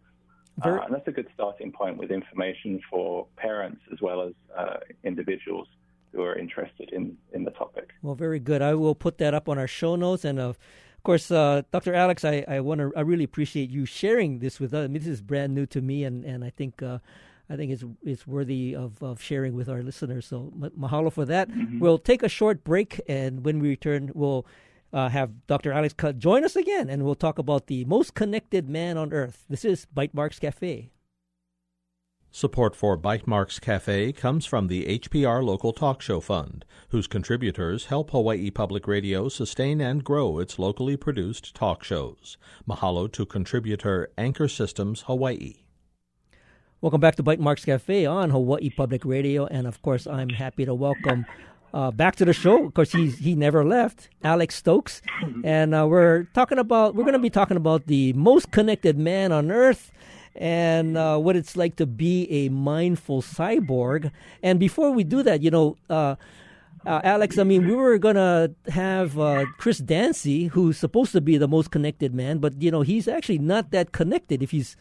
Uh, 0.64 0.80
and 0.86 0.94
that's 0.94 1.08
a 1.08 1.12
good 1.12 1.28
starting 1.34 1.72
point 1.72 1.98
with 1.98 2.12
information 2.12 2.80
for 2.90 3.28
parents 3.36 3.82
as 3.92 4.00
well 4.02 4.22
as 4.22 4.34
uh, 4.58 4.78
individuals 5.04 5.68
who 6.16 6.24
are 6.24 6.36
interested 6.38 6.92
in, 6.94 7.18
in 7.34 7.44
the 7.44 7.52
topic. 7.52 7.90
Well, 8.02 8.05
very 8.16 8.40
good. 8.40 8.62
I 8.62 8.74
will 8.76 8.96
put 8.96 9.18
that 9.20 9.34
up 9.34 9.48
on 9.50 9.58
our 9.58 9.68
show 9.68 9.96
notes. 9.96 10.26
And 10.26 10.40
of 10.40 10.58
course, 11.04 11.32
uh, 11.32 11.64
Dr. 11.72 11.94
Alex, 11.94 12.26
I, 12.26 12.44
I 12.48 12.60
want 12.60 12.80
to 12.80 12.92
I 12.96 13.02
really 13.02 13.24
appreciate 13.24 13.70
you 13.70 13.86
sharing 13.86 14.40
this 14.40 14.60
with 14.60 14.74
us. 14.74 14.86
I 14.86 14.88
mean, 14.88 15.02
this 15.02 15.08
is 15.08 15.22
brand 15.22 15.54
new 15.54 15.66
to 15.68 15.82
me, 15.82 16.04
and, 16.04 16.26
and 16.26 16.44
I 16.44 16.50
think 16.50 16.82
uh, 16.82 17.00
I 17.50 17.56
think 17.56 17.72
it's 17.72 17.84
it's 18.04 18.26
worthy 18.26 18.76
of, 18.76 19.02
of 19.02 19.22
sharing 19.22 19.56
with 19.56 19.70
our 19.70 19.84
listeners. 19.84 20.26
So 20.26 20.52
mahalo 20.78 21.12
for 21.12 21.26
that. 21.26 21.50
Mm-hmm. 21.50 21.80
We'll 21.80 22.00
take 22.00 22.24
a 22.24 22.30
short 22.30 22.64
break, 22.64 23.02
and 23.08 23.46
when 23.46 23.60
we 23.60 23.70
return, 23.70 24.12
we'll 24.14 24.46
uh, 24.92 25.10
have 25.10 25.46
Dr. 25.48 25.72
Alex 25.72 25.94
join 26.18 26.44
us 26.44 26.56
again, 26.56 26.90
and 26.90 27.04
we'll 27.04 27.16
talk 27.16 27.38
about 27.38 27.68
the 27.68 27.86
most 27.86 28.16
connected 28.16 28.70
man 28.70 28.98
on 28.98 29.14
earth. 29.14 29.46
This 29.50 29.66
is 29.66 29.88
Bytemarks 29.96 30.40
Cafe. 30.40 30.90
Support 32.38 32.75
for 32.75 32.98
Bytemarks 32.98 33.62
Cafe 33.62 34.12
comes 34.12 34.46
from 34.46 34.68
the 34.68 35.00
HPR 35.00 35.42
Local 35.42 35.72
Talk 35.72 36.01
Show 36.01 36.20
Fund, 36.20 36.65
whose 36.89 37.08
contributors 37.08 37.86
help 37.86 38.12
Hawaii 38.12 38.51
Public 38.51 38.89
Radio 38.89 39.30
sustain 39.30 39.80
and 39.80 40.04
grow 40.04 40.39
its 40.39 40.60
locally 40.60 40.98
produced 40.98 41.56
talk 41.56 41.82
shows. 41.82 42.36
Mahalo 42.68 43.10
to 43.13 43.25
contributor 43.25 44.10
Anchor 44.18 44.50
Systems 44.50 45.04
Hawaii. 45.04 45.63
Welcome 46.82 47.00
back 47.00 47.15
to 47.15 47.24
Bytemarks 47.24 47.65
Cafe 47.65 48.06
on 48.06 48.32
Hawaii 48.32 48.70
Public 48.70 49.06
Radio, 49.06 49.46
and 49.46 49.65
of 49.65 49.82
course, 49.82 50.06
I'm 50.06 50.27
happy 50.27 50.65
to 50.65 50.74
welcome 50.74 51.25
uh, 51.74 51.92
back 51.92 52.18
to 52.18 52.25
the 52.25 52.34
show. 52.34 52.65
Of 52.65 52.74
course, 52.74 52.92
he's 52.92 53.20
he 53.20 53.36
never 53.36 53.63
left, 53.63 54.10
Alex 54.25 54.56
Stokes, 54.56 55.01
and 55.46 55.74
uh, 55.74 55.88
we're 55.88 56.25
talking 56.34 56.58
about 56.58 56.96
we're 56.96 57.06
going 57.06 57.13
to 57.13 57.20
be 57.20 57.30
talking 57.30 57.56
about 57.56 57.86
the 57.86 58.12
most 58.12 58.51
connected 58.51 58.98
man 58.98 59.32
on 59.32 59.51
earth 59.51 59.94
and 60.36 60.98
uh, 60.98 61.18
what 61.18 61.36
it's 61.36 61.56
like 61.56 61.75
to 61.77 61.86
be 61.86 62.30
a 62.32 62.50
mindful 62.50 63.22
cyborg. 63.22 64.12
And 64.44 64.60
before 64.60 64.92
we 64.92 65.04
do 65.04 65.24
that, 65.24 65.42
you 65.42 65.51
know, 65.51 65.77
uh, 65.89 66.15
uh, 66.86 67.01
Alex, 67.04 67.38
I 67.38 67.44
mean, 67.44 67.68
we 67.68 67.74
were 67.74 67.98
gonna 67.98 68.51
have 68.68 69.18
uh, 69.18 69.46
Chris 69.58 69.80
Dancy, 69.80 70.48
who's 70.48 70.77
supposed 70.77 71.13
to 71.13 71.22
be 71.22 71.38
the 71.38 71.48
most 71.48 71.72
connected 71.72 72.13
man, 72.13 72.38
but 72.38 72.62
you 72.62 72.70
know, 72.70 72.82
he's 72.82 73.08
actually 73.08 73.39
not 73.39 73.72
that 73.72 73.92
connected 73.92 74.44
if 74.44 74.51
he's 74.51 74.75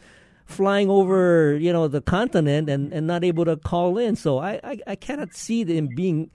flying 0.45 0.89
over, 0.89 1.55
you 1.55 1.73
know, 1.73 1.87
the 1.87 2.01
continent 2.01 2.69
and, 2.69 2.93
and 2.93 3.07
not 3.07 3.23
able 3.23 3.45
to 3.45 3.57
call 3.57 3.97
in. 3.97 4.15
So 4.15 4.37
I, 4.37 4.59
I, 4.63 4.79
I 4.87 4.95
cannot 4.95 5.33
see 5.33 5.63
him 5.63 5.89
being 5.95 6.29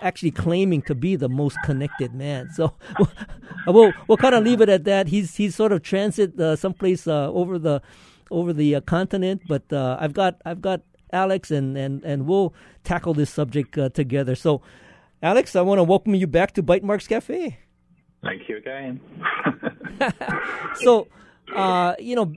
actually 0.00 0.30
claiming 0.30 0.82
to 0.82 0.94
be 0.94 1.16
the 1.16 1.28
most 1.28 1.58
connected 1.64 2.14
man. 2.14 2.50
So 2.54 2.74
we'll 3.66 3.92
we'll 4.06 4.18
kind 4.18 4.34
of 4.34 4.44
leave 4.44 4.60
it 4.60 4.68
at 4.68 4.84
that. 4.84 5.08
He's 5.08 5.36
he's 5.36 5.54
sort 5.54 5.72
of 5.72 5.82
transit 5.82 6.38
uh, 6.38 6.56
someplace 6.56 7.06
uh, 7.06 7.30
over 7.32 7.58
the 7.58 7.82
over 8.30 8.52
the 8.52 8.74
uh, 8.74 8.80
continent. 8.82 9.42
But 9.48 9.72
uh, 9.72 9.96
I've 10.00 10.12
got 10.12 10.40
I've 10.44 10.60
got 10.60 10.82
Alex, 11.12 11.50
and 11.50 11.76
and 11.76 12.04
and 12.04 12.26
we'll 12.26 12.54
tackle 12.84 13.14
this 13.14 13.30
subject 13.30 13.76
uh, 13.78 13.88
together. 13.90 14.34
So, 14.34 14.62
Alex, 15.22 15.56
I 15.56 15.62
want 15.62 15.78
to 15.78 15.84
welcome 15.84 16.14
you 16.14 16.26
back 16.26 16.52
to 16.52 16.62
Bytemarks 16.62 17.08
Cafe. 17.08 17.58
Thank 18.22 18.48
you 18.48 18.56
again. 18.56 19.00
so, 20.74 21.06
uh, 21.54 21.94
you 21.98 22.16
know, 22.16 22.34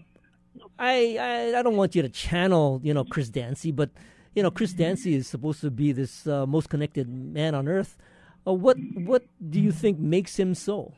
I, 0.78 1.18
I 1.20 1.60
I 1.60 1.64
don't 1.64 1.78
want 1.78 1.96
you 1.96 2.02
to 2.02 2.10
channel 2.10 2.80
you 2.84 2.94
know 2.94 3.04
Chris 3.04 3.30
Dancy, 3.30 3.72
but 3.72 3.90
you 4.36 4.44
know 4.44 4.52
Chris 4.52 4.74
Dancy 4.74 5.16
is 5.16 5.28
supposed 5.28 5.62
to 5.62 5.72
be 5.72 5.92
this 5.92 6.28
uh, 6.28 6.46
most 6.46 6.70
connected 6.70 7.10
man 7.10 7.56
on 7.56 7.68
earth. 7.68 7.98
Uh, 8.46 8.54
what 8.54 8.78
what 8.96 9.26
do 9.50 9.60
you 9.60 9.72
think 9.72 10.00
makes 10.00 10.40
him 10.40 10.56
so? 10.56 10.94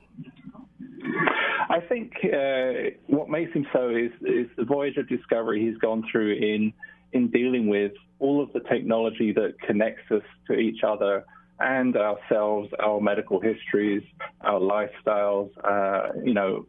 I 1.70 1.80
think 1.80 2.14
uh, 2.24 2.92
what 3.08 3.30
makes 3.30 3.54
him 3.54 3.66
so 3.74 3.90
is, 3.90 4.12
is 4.22 4.48
the 4.58 4.66
voyage 4.66 4.98
of 4.98 5.08
discovery 5.08 5.66
he's 5.66 5.78
gone 5.78 6.04
through 6.12 6.34
in 6.34 6.74
in 7.14 7.30
dealing 7.30 7.68
with 7.68 7.92
all 8.20 8.42
of 8.42 8.52
the 8.54 8.60
technology 8.62 9.32
that 9.32 9.54
connects 9.62 10.10
us 10.10 10.24
to 10.48 10.54
each 10.54 10.84
other 10.84 11.24
and 11.60 11.96
ourselves, 11.96 12.70
our 12.80 13.00
medical 13.00 13.40
histories, 13.40 14.02
our 14.42 14.60
lifestyles. 14.60 15.52
Uh, 15.64 16.12
you 16.24 16.34
know, 16.34 16.66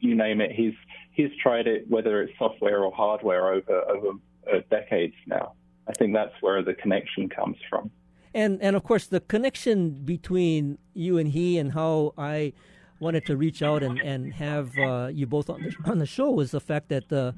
you 0.00 0.14
name 0.14 0.40
it. 0.40 0.52
He's 0.52 0.74
he's 1.12 1.30
tried 1.42 1.66
it, 1.66 1.88
whether 1.88 2.22
it's 2.22 2.32
software 2.38 2.84
or 2.84 2.92
hardware, 2.92 3.52
over 3.52 3.90
over 3.90 4.10
uh, 4.52 4.60
decades 4.70 5.14
now. 5.26 5.54
I 5.88 5.92
think 5.92 6.14
that's 6.14 6.34
where 6.40 6.62
the 6.62 6.74
connection 6.74 7.28
comes 7.28 7.56
from. 7.68 7.90
And 8.34 8.62
and 8.62 8.76
of 8.76 8.84
course 8.84 9.06
the 9.06 9.20
connection 9.20 10.04
between 10.04 10.78
you 10.94 11.18
and 11.18 11.28
he 11.28 11.58
and 11.58 11.72
how 11.72 12.12
I 12.16 12.52
wanted 13.00 13.24
to 13.26 13.36
reach 13.36 13.62
out 13.62 13.82
and, 13.82 14.00
and 14.00 14.32
have 14.34 14.76
uh, 14.78 15.08
you 15.12 15.26
both 15.26 15.48
on 15.50 15.62
the, 15.62 15.90
on 15.90 15.98
the 15.98 16.06
show 16.06 16.30
was 16.30 16.50
the 16.50 16.60
fact 16.60 16.88
that 16.88 17.12
uh, 17.12 17.32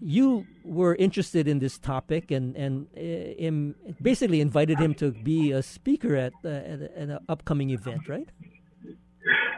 you 0.00 0.46
were 0.64 0.94
interested 0.96 1.48
in 1.48 1.58
this 1.58 1.78
topic 1.78 2.30
and 2.30 2.56
and 2.56 2.86
uh, 2.96 3.92
basically 4.02 4.40
invited 4.40 4.78
him 4.78 4.94
to 4.94 5.10
be 5.10 5.52
a 5.52 5.62
speaker 5.62 6.14
at, 6.16 6.32
uh, 6.44 6.48
at, 6.48 6.80
an 6.96 7.18
upcoming 7.28 7.70
event, 7.70 8.08
right? 8.08 8.28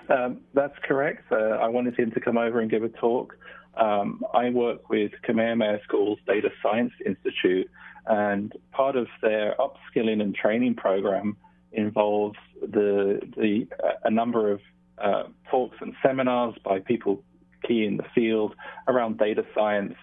Um, 0.08 0.40
that's 0.54 0.76
correct. 0.82 1.30
Uh, 1.30 1.36
I 1.36 1.68
wanted 1.68 1.98
him 1.98 2.10
to 2.12 2.20
come 2.20 2.36
over 2.36 2.60
and 2.60 2.70
give 2.70 2.82
a 2.82 2.88
talk. 2.88 3.36
Um, 3.76 4.22
I 4.34 4.50
work 4.50 4.90
with 4.90 5.12
Kamehameha 5.22 5.80
School's 5.84 6.18
Data 6.26 6.50
Science 6.62 6.92
Institute, 7.06 7.70
and 8.06 8.52
part 8.72 8.96
of 8.96 9.06
their 9.22 9.54
upskilling 9.58 10.20
and 10.20 10.34
training 10.34 10.74
program 10.74 11.36
involves 11.72 12.38
the 12.60 13.20
the 13.36 13.66
a 14.04 14.10
number 14.10 14.50
of 14.52 14.60
uh, 15.02 15.24
talks 15.50 15.76
and 15.80 15.94
seminars 16.02 16.54
by 16.64 16.78
people 16.78 17.22
key 17.66 17.84
in 17.84 17.96
the 17.96 18.04
field 18.14 18.54
around 18.88 19.18
data 19.18 19.44
science 19.54 19.94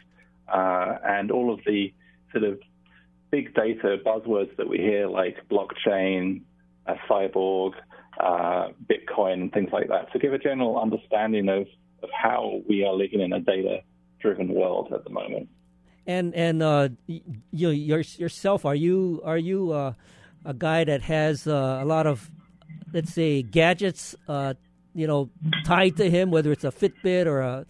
uh, 0.48 0.98
and 1.06 1.32
all 1.32 1.54
of 1.54 1.60
the 1.66 1.94
sort 2.32 2.44
of 2.44 2.60
big 3.32 3.54
data 3.54 3.98
buzzwords 4.06 4.56
that 4.58 4.68
we 4.68 4.78
hear, 4.78 5.08
like 5.08 5.38
blockchain, 5.50 6.42
uh, 6.88 6.96
cyborg, 7.10 7.74
uh, 8.20 8.70
Bitcoin, 8.90 9.34
and 9.34 9.54
things 9.54 9.70
like 9.72 9.88
that, 9.90 10.12
to 10.14 10.20
give 10.20 10.34
a 10.34 10.38
general 10.40 10.80
understanding 10.80 11.48
of, 11.50 11.68
of 12.04 12.10
how 12.12 12.62
we 12.68 12.84
are 12.84 12.94
living 12.94 13.22
in 13.22 13.34
a 13.34 13.40
data 13.40 13.82
driven 14.20 14.54
world 14.54 14.92
at 14.94 15.04
the 15.04 15.10
moment. 15.10 15.48
And 16.08 16.34
and 16.34 16.64
uh, 16.64 16.90
you 17.08 17.70
yourself, 17.70 18.66
are 18.66 18.76
you 18.76 19.22
are 19.24 19.38
you 19.38 19.74
a 19.74 19.96
guy 20.58 20.84
that 20.84 21.04
has 21.04 21.46
a 21.46 21.84
lot 21.86 22.08
of 22.08 22.32
let's 22.94 23.14
say 23.14 23.42
gadgets 23.44 24.16
uh, 24.28 24.56
you 24.94 25.08
know, 25.08 25.30
tied 25.66 25.98
to 25.98 26.10
him, 26.10 26.32
whether 26.32 26.52
it's 26.52 26.64
a 26.64 26.72
Fitbit 26.72 27.26
or 27.26 27.42
a, 27.42 27.66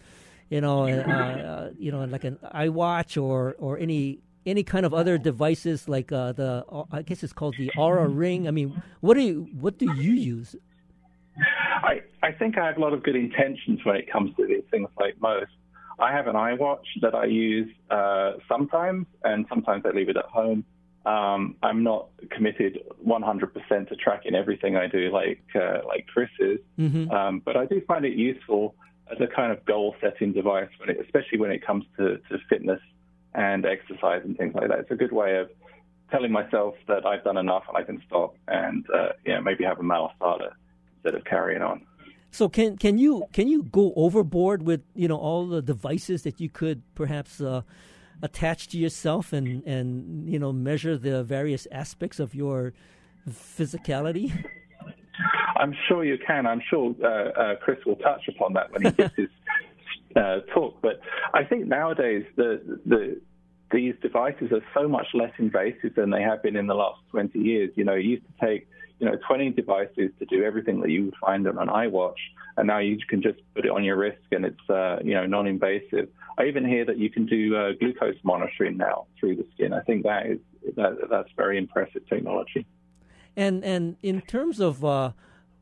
you 0.48 0.60
know, 0.60 0.88
uh, 0.88 0.90
uh, 0.90 1.70
you 1.78 1.92
know, 1.92 2.04
like 2.04 2.24
an 2.24 2.38
iWatch 2.54 3.20
or 3.20 3.54
or 3.58 3.78
any 3.78 4.20
any 4.46 4.62
kind 4.62 4.86
of 4.86 4.94
other 4.94 5.18
devices 5.18 5.88
like 5.88 6.10
uh, 6.12 6.32
the 6.32 6.64
I 6.90 7.02
guess 7.02 7.22
it's 7.22 7.32
called 7.32 7.56
the 7.58 7.70
Oura 7.76 8.08
Ring. 8.10 8.48
I 8.48 8.50
mean, 8.50 8.82
what 9.00 9.14
do 9.14 9.20
you 9.20 9.48
what 9.58 9.78
do 9.78 9.92
you 9.94 10.12
use? 10.12 10.56
I 11.82 12.00
I 12.22 12.32
think 12.32 12.58
I 12.58 12.66
have 12.66 12.76
a 12.76 12.80
lot 12.80 12.92
of 12.92 13.02
good 13.02 13.16
intentions 13.16 13.80
when 13.84 13.96
it 13.96 14.10
comes 14.10 14.34
to 14.36 14.46
these 14.46 14.64
things. 14.70 14.88
Like 14.98 15.20
most, 15.20 15.52
I 15.98 16.12
have 16.12 16.26
an 16.26 16.34
iWatch 16.34 16.86
that 17.02 17.14
I 17.14 17.26
use 17.26 17.70
uh, 17.90 18.32
sometimes, 18.48 19.06
and 19.24 19.46
sometimes 19.48 19.84
I 19.86 19.90
leave 19.90 20.08
it 20.08 20.16
at 20.16 20.26
home. 20.26 20.64
Um, 21.06 21.56
I'm 21.62 21.82
not 21.82 22.08
committed 22.30 22.80
100% 23.06 23.88
to 23.88 23.96
tracking 23.96 24.34
everything 24.34 24.76
I 24.76 24.86
do 24.86 25.10
like 25.10 25.42
uh, 25.54 25.78
like 25.86 26.06
Chris 26.12 26.28
is, 26.38 26.58
mm-hmm. 26.78 27.10
um, 27.10 27.42
but 27.42 27.56
I 27.56 27.64
do 27.64 27.80
find 27.88 28.04
it 28.04 28.12
useful 28.12 28.74
as 29.10 29.18
a 29.20 29.26
kind 29.26 29.50
of 29.50 29.64
goal 29.64 29.96
setting 30.00 30.32
device, 30.32 30.68
when 30.78 30.90
it, 30.90 30.98
especially 31.00 31.38
when 31.38 31.50
it 31.50 31.64
comes 31.66 31.84
to, 31.96 32.18
to 32.28 32.38
fitness 32.48 32.80
and 33.34 33.64
exercise 33.64 34.22
and 34.24 34.36
things 34.36 34.54
like 34.54 34.68
that. 34.68 34.80
It's 34.80 34.90
a 34.90 34.96
good 34.96 35.12
way 35.12 35.38
of 35.38 35.50
telling 36.10 36.32
myself 36.32 36.74
that 36.86 37.06
I've 37.06 37.24
done 37.24 37.36
enough 37.36 37.64
and 37.68 37.76
I 37.76 37.82
can 37.82 38.02
stop 38.06 38.36
and 38.48 38.84
uh, 38.94 39.10
yeah 39.24 39.40
maybe 39.40 39.64
have 39.64 39.78
a 39.80 40.08
starter 40.16 40.56
instead 40.96 41.14
of 41.14 41.24
carrying 41.24 41.62
on. 41.62 41.86
So 42.30 42.48
can 42.48 42.76
can 42.76 42.98
you 42.98 43.24
can 43.32 43.48
you 43.48 43.64
go 43.64 43.92
overboard 43.96 44.62
with 44.62 44.82
you 44.94 45.08
know 45.08 45.16
all 45.16 45.46
the 45.46 45.62
devices 45.62 46.22
that 46.22 46.40
you 46.40 46.48
could 46.48 46.82
perhaps 46.94 47.40
uh, 47.40 47.62
attach 48.22 48.68
to 48.68 48.78
yourself 48.78 49.32
and 49.32 49.64
and 49.64 50.28
you 50.28 50.38
know 50.38 50.52
measure 50.52 50.96
the 50.96 51.22
various 51.22 51.66
aspects 51.72 52.20
of 52.20 52.34
your 52.34 52.72
physicality? 53.28 54.32
I'm 55.56 55.74
sure 55.88 56.04
you 56.04 56.18
can. 56.26 56.46
I'm 56.46 56.62
sure 56.70 56.94
uh, 57.02 57.06
uh, 57.06 57.56
Chris 57.56 57.78
will 57.84 57.96
touch 57.96 58.28
upon 58.28 58.54
that 58.54 58.72
when 58.72 58.82
he 58.82 58.90
gives 58.92 59.14
his 59.14 59.28
uh, 60.16 60.40
talk. 60.54 60.80
But 60.80 61.00
I 61.34 61.44
think 61.44 61.66
nowadays 61.66 62.24
the 62.36 62.80
the 62.86 63.20
these 63.70 63.94
devices 64.02 64.50
are 64.52 64.64
so 64.74 64.88
much 64.88 65.06
less 65.14 65.32
invasive 65.38 65.94
than 65.94 66.10
they 66.10 66.22
have 66.22 66.42
been 66.42 66.56
in 66.56 66.66
the 66.66 66.74
last 66.74 67.00
20 67.10 67.38
years. 67.38 67.70
You 67.76 67.84
know, 67.84 67.94
it 67.94 68.04
used 68.04 68.24
to 68.24 68.46
take 68.46 68.66
you 69.00 69.06
know 69.06 69.16
20 69.26 69.50
devices 69.50 70.10
to 70.18 70.26
do 70.26 70.44
everything 70.44 70.80
that 70.82 70.90
you 70.90 71.06
would 71.06 71.16
find 71.20 71.48
on 71.48 71.58
an 71.58 71.68
iWatch, 71.68 72.20
and 72.56 72.66
now 72.66 72.78
you 72.78 72.98
can 73.08 73.22
just 73.22 73.38
put 73.54 73.64
it 73.64 73.70
on 73.70 73.82
your 73.82 73.96
wrist 73.96 74.22
and 74.30 74.44
it's 74.44 74.70
uh, 74.70 74.98
you 75.02 75.14
know 75.14 75.26
non-invasive. 75.26 76.08
I 76.38 76.44
even 76.44 76.66
hear 76.66 76.84
that 76.84 76.98
you 76.98 77.10
can 77.10 77.26
do 77.26 77.56
uh, 77.56 77.72
glucose 77.80 78.16
monitoring 78.22 78.76
now 78.76 79.06
through 79.18 79.36
the 79.36 79.46
skin. 79.54 79.72
I 79.72 79.80
think 79.80 80.04
that 80.04 80.26
is 80.26 80.38
that, 80.76 81.08
that's 81.10 81.30
very 81.36 81.58
impressive 81.58 82.06
technology. 82.08 82.66
And 83.36 83.64
and 83.64 83.96
in 84.02 84.20
terms 84.20 84.60
of 84.60 84.84
uh, 84.84 85.12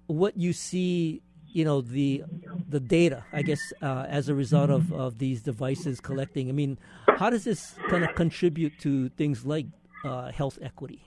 what 0.08 0.36
you 0.36 0.52
see, 0.52 1.22
you 1.46 1.64
know 1.64 1.80
the 1.80 2.24
the 2.68 2.80
data, 2.80 3.24
I 3.32 3.42
guess, 3.42 3.60
uh, 3.80 4.04
as 4.08 4.28
a 4.28 4.34
result 4.34 4.70
of, 4.70 4.92
of 4.92 5.18
these 5.18 5.42
devices 5.42 6.00
collecting. 6.00 6.48
I 6.48 6.52
mean, 6.52 6.78
how 7.18 7.30
does 7.30 7.44
this 7.44 7.76
kind 7.88 8.04
of 8.04 8.14
contribute 8.14 8.78
to 8.80 9.08
things 9.10 9.46
like 9.46 9.66
uh, 10.04 10.32
health 10.32 10.58
equity? 10.60 11.04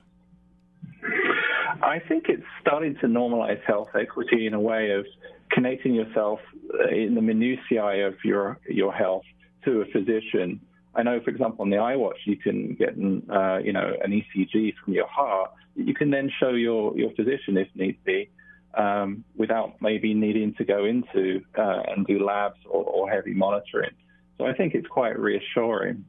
I 1.84 2.00
think 2.00 2.26
it's 2.30 2.44
starting 2.62 2.96
to 3.02 3.08
normalize 3.08 3.62
health 3.64 3.90
equity 4.00 4.48
in 4.48 4.54
a 4.54 4.60
way 4.60 4.92
of 4.92 5.06
connecting 5.52 5.94
yourself 5.94 6.40
uh, 6.74 6.88
in 6.90 7.16
the 7.16 7.22
minutiae 7.22 8.08
of 8.08 8.16
your 8.24 8.60
your 8.70 8.94
health 8.94 9.24
to 9.66 9.82
a 9.82 9.86
physician. 9.86 10.62
I 10.94 11.04
know, 11.04 11.20
for 11.22 11.30
example, 11.30 11.64
on 11.64 11.70
the 11.70 11.78
iWatch, 11.78 12.26
you 12.26 12.38
can 12.38 12.76
get 12.76 12.90
uh, 12.90 13.58
you 13.58 13.74
know 13.74 13.94
an 14.04 14.12
ECG 14.12 14.74
from 14.84 14.94
your 14.94 15.08
heart. 15.08 15.52
You 15.76 15.94
can 15.94 16.12
then 16.12 16.30
show 16.40 16.50
your 16.50 16.98
your 16.98 17.12
physician 17.12 17.58
if 17.58 17.68
need 17.76 18.04
be, 18.04 18.30
um, 18.76 19.24
without 19.36 19.82
maybe 19.82 20.14
needing 20.14 20.54
to 20.56 20.66
go 20.66 20.86
into 20.86 21.42
uh, 21.58 21.82
and 21.88 22.06
do 22.06 22.24
labs 22.24 22.60
or, 22.66 22.84
or, 22.84 23.10
heavy 23.10 23.34
monitoring. 23.34 23.92
So 24.38 24.46
I 24.46 24.54
think 24.54 24.76
it's 24.76 24.88
quite 24.88 25.18
reassuring. 25.18 26.06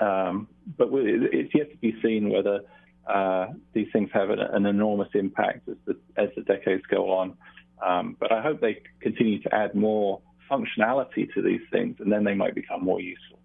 Um, 0.00 0.48
but 0.78 0.88
it's 0.92 1.54
yet 1.54 1.70
to 1.70 1.76
be 1.78 1.94
seen 2.02 2.30
whether 2.30 2.60
uh, 3.06 3.48
these 3.72 3.88
things 3.92 4.10
have 4.12 4.30
an, 4.30 4.40
an 4.40 4.66
enormous 4.66 5.08
impact 5.14 5.68
as 5.68 5.76
the, 5.86 5.96
as 6.16 6.28
the 6.36 6.42
decades 6.42 6.82
go 6.90 7.10
on. 7.10 7.36
Um, 7.84 8.16
but 8.20 8.30
I 8.32 8.42
hope 8.42 8.60
they 8.60 8.82
continue 9.00 9.40
to 9.42 9.54
add 9.54 9.74
more 9.74 10.20
functionality 10.50 11.32
to 11.34 11.42
these 11.42 11.62
things, 11.72 11.96
and 12.00 12.12
then 12.12 12.24
they 12.24 12.34
might 12.34 12.54
become 12.54 12.82
more 12.84 13.00
useful 13.00 13.38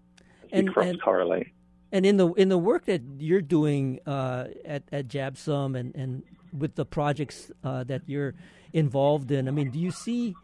as 0.52 0.60
and, 0.60 0.68
we 0.68 0.74
cross 0.74 0.96
correlate. 1.02 1.48
And 1.92 2.04
in 2.04 2.16
the 2.16 2.32
in 2.34 2.48
the 2.48 2.58
work 2.58 2.86
that 2.86 3.02
you're 3.18 3.40
doing 3.40 4.00
uh, 4.06 4.48
at 4.64 4.82
at 4.92 5.08
JABSOM 5.08 5.78
and 5.78 5.94
and 5.94 6.22
with 6.52 6.74
the 6.74 6.84
projects 6.84 7.50
uh, 7.64 7.84
that 7.84 8.02
you're 8.06 8.34
involved 8.72 9.30
in, 9.30 9.48
I 9.48 9.50
mean, 9.50 9.70
do 9.70 9.78
you 9.78 9.90
see 9.90 10.34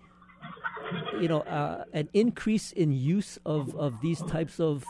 you 1.21 1.28
know 1.28 1.40
uh, 1.40 1.85
an 1.92 2.09
increase 2.12 2.73
in 2.73 2.92
use 2.92 3.38
of, 3.45 3.75
of 3.76 4.00
these 4.00 4.23
types 4.23 4.61
of 4.61 4.85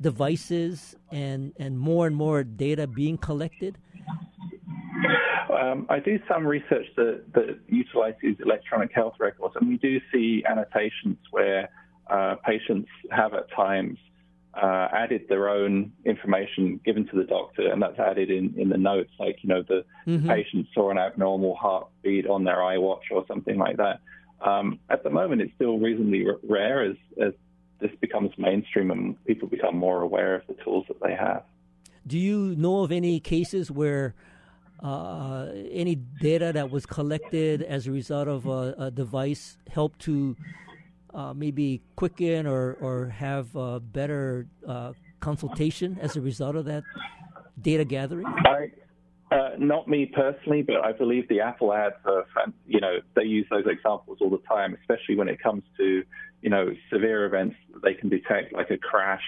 devices 0.00 0.96
and 1.10 1.52
and 1.58 1.78
more 1.78 2.06
and 2.06 2.16
more 2.16 2.42
data 2.44 2.86
being 2.86 3.18
collected? 3.18 3.78
Um, 5.58 5.86
I 5.88 5.98
do 5.98 6.18
some 6.28 6.46
research 6.46 6.86
that, 6.96 7.22
that 7.34 7.58
utilizes 7.68 8.36
electronic 8.40 8.92
health 8.92 9.14
records, 9.18 9.54
and 9.58 9.68
we 9.68 9.76
do 9.76 10.00
see 10.12 10.44
annotations 10.48 11.18
where 11.30 11.70
uh, 12.10 12.36
patients 12.44 12.88
have 13.10 13.34
at 13.34 13.50
times 13.52 13.98
uh, 14.60 14.88
added 14.92 15.22
their 15.28 15.48
own 15.48 15.92
information 16.04 16.80
given 16.84 17.06
to 17.08 17.16
the 17.16 17.24
doctor, 17.24 17.70
and 17.70 17.82
that's 17.82 17.98
added 17.98 18.30
in, 18.30 18.54
in 18.56 18.68
the 18.68 18.76
notes, 18.76 19.10
like 19.18 19.36
you 19.42 19.48
know 19.48 19.62
the 19.62 19.84
mm-hmm. 20.06 20.28
patient 20.28 20.66
saw 20.74 20.90
an 20.90 20.98
abnormal 20.98 21.54
heartbeat 21.56 22.26
on 22.26 22.44
their 22.44 22.56
iWatch 22.56 23.10
or 23.10 23.24
something 23.28 23.58
like 23.58 23.76
that. 23.76 24.00
Um, 24.40 24.78
at 24.88 25.02
the 25.02 25.10
moment, 25.10 25.42
it's 25.42 25.52
still 25.54 25.78
reasonably 25.78 26.26
r- 26.26 26.38
rare 26.48 26.82
as, 26.84 26.96
as 27.20 27.32
this 27.80 27.90
becomes 28.00 28.30
mainstream 28.38 28.90
and 28.90 29.22
people 29.24 29.48
become 29.48 29.76
more 29.76 30.02
aware 30.02 30.36
of 30.36 30.46
the 30.46 30.54
tools 30.64 30.86
that 30.88 31.00
they 31.02 31.14
have. 31.14 31.42
Do 32.06 32.18
you 32.18 32.54
know 32.56 32.82
of 32.84 32.92
any 32.92 33.20
cases 33.20 33.70
where 33.70 34.14
uh, 34.82 35.48
any 35.70 35.96
data 35.96 36.52
that 36.54 36.70
was 36.70 36.86
collected 36.86 37.62
as 37.62 37.86
a 37.86 37.92
result 37.92 38.28
of 38.28 38.46
a, 38.46 38.74
a 38.78 38.90
device 38.90 39.58
helped 39.70 39.98
to 40.00 40.36
uh, 41.12 41.32
maybe 41.34 41.82
quicken 41.96 42.46
or, 42.46 42.74
or 42.80 43.08
have 43.08 43.54
a 43.56 43.80
better 43.80 44.46
uh, 44.66 44.92
consultation 45.20 45.98
as 46.00 46.16
a 46.16 46.20
result 46.20 46.54
of 46.54 46.64
that 46.66 46.84
data 47.60 47.84
gathering? 47.84 48.26
I, 48.26 48.70
uh, 49.30 49.50
not 49.58 49.88
me 49.88 50.06
personally, 50.06 50.62
but 50.62 50.84
I 50.84 50.92
believe 50.92 51.28
the 51.28 51.40
Apple 51.40 51.72
ads 51.72 51.96
are, 52.04 52.24
you 52.66 52.80
know, 52.80 52.98
they 53.14 53.24
use 53.24 53.46
those 53.50 53.66
examples 53.66 54.18
all 54.20 54.30
the 54.30 54.40
time, 54.48 54.76
especially 54.80 55.16
when 55.16 55.28
it 55.28 55.42
comes 55.42 55.62
to, 55.76 56.02
you 56.40 56.50
know, 56.50 56.70
severe 56.90 57.26
events 57.26 57.56
that 57.74 57.82
they 57.82 57.94
can 57.94 58.08
detect, 58.08 58.52
like 58.52 58.70
a 58.70 58.78
crash 58.78 59.24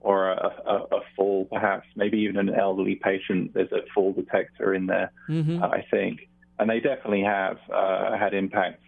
or 0.00 0.30
a, 0.30 0.50
a, 0.66 0.96
a 0.96 1.00
fall, 1.16 1.46
perhaps, 1.46 1.86
maybe 1.96 2.18
even 2.18 2.36
an 2.36 2.54
elderly 2.54 2.94
patient. 2.94 3.52
There's 3.54 3.72
a 3.72 3.80
fall 3.94 4.12
detector 4.12 4.74
in 4.74 4.86
there, 4.86 5.12
mm-hmm. 5.28 5.62
uh, 5.62 5.68
I 5.68 5.84
think, 5.90 6.28
and 6.58 6.68
they 6.70 6.80
definitely 6.80 7.24
have 7.24 7.58
uh, 7.72 8.16
had 8.16 8.32
impacts. 8.34 8.82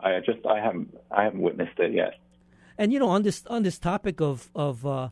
I 0.00 0.20
just 0.20 0.44
I 0.46 0.60
haven't 0.60 0.96
I 1.10 1.24
haven't 1.24 1.40
witnessed 1.40 1.78
it 1.78 1.92
yet. 1.92 2.14
And 2.78 2.92
you 2.92 2.98
know, 2.98 3.10
on 3.10 3.22
this 3.22 3.44
on 3.46 3.62
this 3.62 3.78
topic 3.78 4.20
of 4.20 4.50
of 4.54 4.86
uh, 4.86 5.10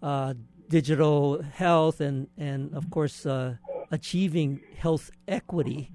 uh 0.00 0.34
digital 0.68 1.42
health 1.42 2.00
and 2.00 2.28
and 2.38 2.72
of 2.74 2.88
course 2.88 3.26
uh, 3.26 3.56
achieving 3.92 4.60
health 4.76 5.10
equity. 5.28 5.92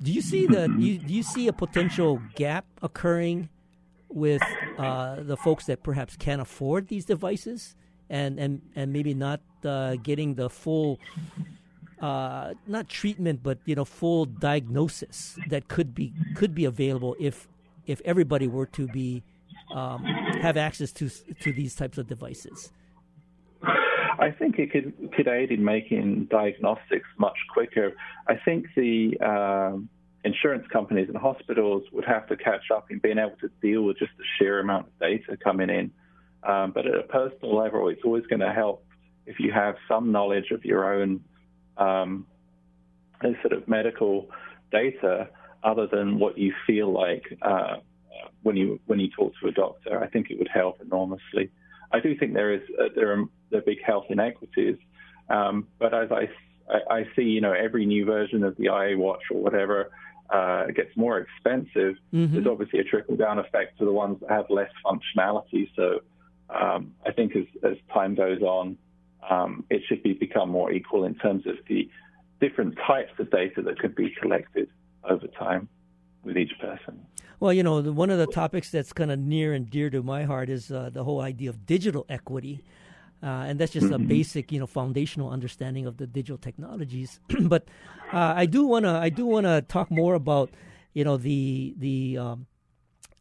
Do 0.00 0.12
you 0.12 0.22
see 0.22 0.46
the 0.46 0.68
do 0.68 0.80
you, 0.80 0.98
do 0.98 1.12
you 1.12 1.22
see 1.22 1.48
a 1.48 1.52
potential 1.52 2.22
gap 2.34 2.64
occurring 2.80 3.50
with 4.08 4.42
uh, 4.78 5.16
the 5.20 5.36
folks 5.36 5.66
that 5.66 5.82
perhaps 5.82 6.16
can't 6.16 6.40
afford 6.40 6.88
these 6.88 7.04
devices 7.04 7.74
and 8.08 8.38
and 8.38 8.62
and 8.76 8.92
maybe 8.92 9.12
not 9.12 9.40
uh, 9.64 9.96
getting 9.96 10.34
the 10.34 10.48
full 10.48 10.98
uh, 12.00 12.54
not 12.66 12.88
treatment 12.88 13.42
but 13.42 13.58
you 13.64 13.74
know 13.74 13.84
full 13.84 14.24
diagnosis 14.24 15.36
that 15.48 15.68
could 15.68 15.94
be 15.94 16.12
could 16.34 16.54
be 16.54 16.64
available 16.64 17.16
if 17.18 17.48
if 17.86 18.00
everybody 18.04 18.46
were 18.46 18.66
to 18.66 18.86
be 18.88 19.22
um, 19.74 20.04
have 20.04 20.56
access 20.56 20.92
to 20.92 21.08
to 21.40 21.52
these 21.52 21.74
types 21.74 21.98
of 21.98 22.06
devices. 22.06 22.72
I 24.18 24.30
think 24.30 24.58
it 24.58 24.70
could, 24.72 25.12
could 25.12 25.28
aid 25.28 25.50
in 25.50 25.64
making 25.64 26.28
diagnostics 26.30 27.08
much 27.18 27.36
quicker. 27.52 27.92
I 28.28 28.34
think 28.44 28.66
the 28.76 29.18
um, 29.20 29.88
insurance 30.24 30.66
companies 30.72 31.08
and 31.08 31.16
hospitals 31.16 31.84
would 31.92 32.04
have 32.04 32.26
to 32.28 32.36
catch 32.36 32.70
up 32.74 32.90
in 32.90 32.98
being 32.98 33.18
able 33.18 33.36
to 33.40 33.50
deal 33.60 33.82
with 33.82 33.98
just 33.98 34.12
the 34.18 34.24
sheer 34.38 34.60
amount 34.60 34.86
of 34.86 34.98
data 34.98 35.36
coming 35.42 35.70
in. 35.70 35.90
Um, 36.42 36.72
but 36.72 36.86
at 36.86 36.94
a 36.94 37.02
personal 37.04 37.56
level, 37.56 37.88
it's 37.88 38.02
always 38.04 38.26
going 38.26 38.40
to 38.40 38.52
help 38.52 38.84
if 39.26 39.38
you 39.38 39.52
have 39.52 39.76
some 39.88 40.12
knowledge 40.12 40.50
of 40.50 40.64
your 40.64 40.92
own 40.92 41.24
um, 41.76 42.26
sort 43.22 43.52
of 43.52 43.66
medical 43.66 44.28
data 44.70 45.28
other 45.62 45.86
than 45.86 46.18
what 46.18 46.36
you 46.36 46.52
feel 46.66 46.92
like 46.92 47.24
uh, 47.42 47.76
when 48.42 48.56
you 48.56 48.78
when 48.86 49.00
you 49.00 49.08
talk 49.10 49.32
to 49.40 49.48
a 49.48 49.52
doctor. 49.52 50.02
I 50.02 50.08
think 50.08 50.30
it 50.30 50.38
would 50.38 50.50
help 50.52 50.80
enormously. 50.82 51.50
I 51.94 52.00
do 52.00 52.16
think 52.18 52.34
there 52.34 52.52
is 52.52 52.62
uh, 52.78 52.88
there 52.96 53.12
are 53.12 53.24
there 53.50 53.60
are 53.60 53.62
big 53.62 53.82
health 53.82 54.06
inequities, 54.10 54.76
um, 55.28 55.68
but 55.78 55.94
as 55.94 56.10
I, 56.10 56.28
I, 56.68 56.98
I 56.98 57.04
see, 57.14 57.22
you 57.22 57.40
know, 57.40 57.52
every 57.52 57.86
new 57.86 58.04
version 58.04 58.42
of 58.42 58.56
the 58.56 58.64
IA 58.64 58.98
watch 58.98 59.22
or 59.30 59.40
whatever 59.40 59.90
uh, 60.30 60.66
gets 60.66 60.96
more 60.96 61.18
expensive. 61.18 61.94
Mm-hmm. 62.12 62.34
There's 62.34 62.46
obviously 62.46 62.80
a 62.80 62.84
trickle 62.84 63.16
down 63.16 63.38
effect 63.38 63.78
to 63.78 63.84
the 63.84 63.92
ones 63.92 64.18
that 64.20 64.30
have 64.30 64.46
less 64.50 64.70
functionality. 64.84 65.70
So 65.76 66.00
um, 66.50 66.94
I 67.06 67.12
think 67.12 67.36
as, 67.36 67.44
as 67.62 67.76
time 67.92 68.16
goes 68.16 68.42
on, 68.42 68.76
um, 69.30 69.64
it 69.70 69.82
should 69.88 70.02
be 70.02 70.14
become 70.14 70.50
more 70.50 70.72
equal 70.72 71.04
in 71.04 71.14
terms 71.14 71.46
of 71.46 71.54
the 71.68 71.88
different 72.40 72.76
types 72.86 73.12
of 73.18 73.30
data 73.30 73.62
that 73.62 73.78
could 73.78 73.94
be 73.94 74.14
collected 74.20 74.68
over 75.08 75.26
time 75.28 75.68
with 76.24 76.36
each 76.36 76.52
person. 76.60 77.06
Well, 77.40 77.52
you 77.52 77.62
know, 77.62 77.82
one 77.82 78.10
of 78.10 78.18
the 78.18 78.26
topics 78.26 78.70
that's 78.70 78.92
kind 78.92 79.10
of 79.10 79.18
near 79.18 79.52
and 79.52 79.68
dear 79.68 79.90
to 79.90 80.02
my 80.02 80.24
heart 80.24 80.48
is 80.48 80.70
uh, 80.70 80.90
the 80.92 81.04
whole 81.04 81.20
idea 81.20 81.50
of 81.50 81.66
digital 81.66 82.06
equity. 82.08 82.64
Uh, 83.22 83.44
and 83.48 83.58
that's 83.58 83.72
just 83.72 83.86
mm-hmm. 83.86 84.04
a 84.04 84.06
basic, 84.06 84.52
you 84.52 84.60
know, 84.60 84.66
foundational 84.66 85.30
understanding 85.30 85.86
of 85.86 85.96
the 85.96 86.06
digital 86.06 86.36
technologies. 86.36 87.20
but 87.40 87.68
uh, 88.12 88.34
I 88.36 88.46
do 88.46 88.66
wanna, 88.66 88.98
I 88.98 89.08
do 89.08 89.24
wanna 89.24 89.62
talk 89.62 89.90
more 89.90 90.14
about, 90.14 90.50
you 90.92 91.04
know, 91.04 91.16
the 91.16 91.74
the 91.78 92.18
um, 92.18 92.46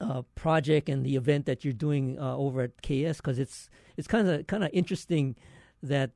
uh, 0.01 0.21
project 0.35 0.89
and 0.89 1.05
the 1.05 1.15
event 1.15 1.45
that 1.45 1.63
you're 1.63 1.73
doing 1.73 2.19
uh, 2.19 2.35
over 2.35 2.61
at 2.61 2.81
KS 2.81 3.17
because 3.17 3.39
it's 3.39 3.69
it's 3.97 4.07
kind 4.07 4.27
of 4.27 4.45
kind 4.47 4.63
of 4.63 4.69
interesting 4.73 5.35
that 5.81 6.11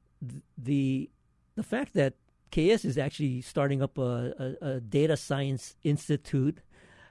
the 0.57 1.09
the 1.55 1.63
fact 1.63 1.93
that 1.93 2.13
KS 2.51 2.85
is 2.85 2.97
actually 2.97 3.41
starting 3.41 3.81
up 3.81 3.97
a, 3.97 4.55
a, 4.61 4.65
a 4.67 4.79
data 4.79 5.17
science 5.17 5.75
institute 5.83 6.59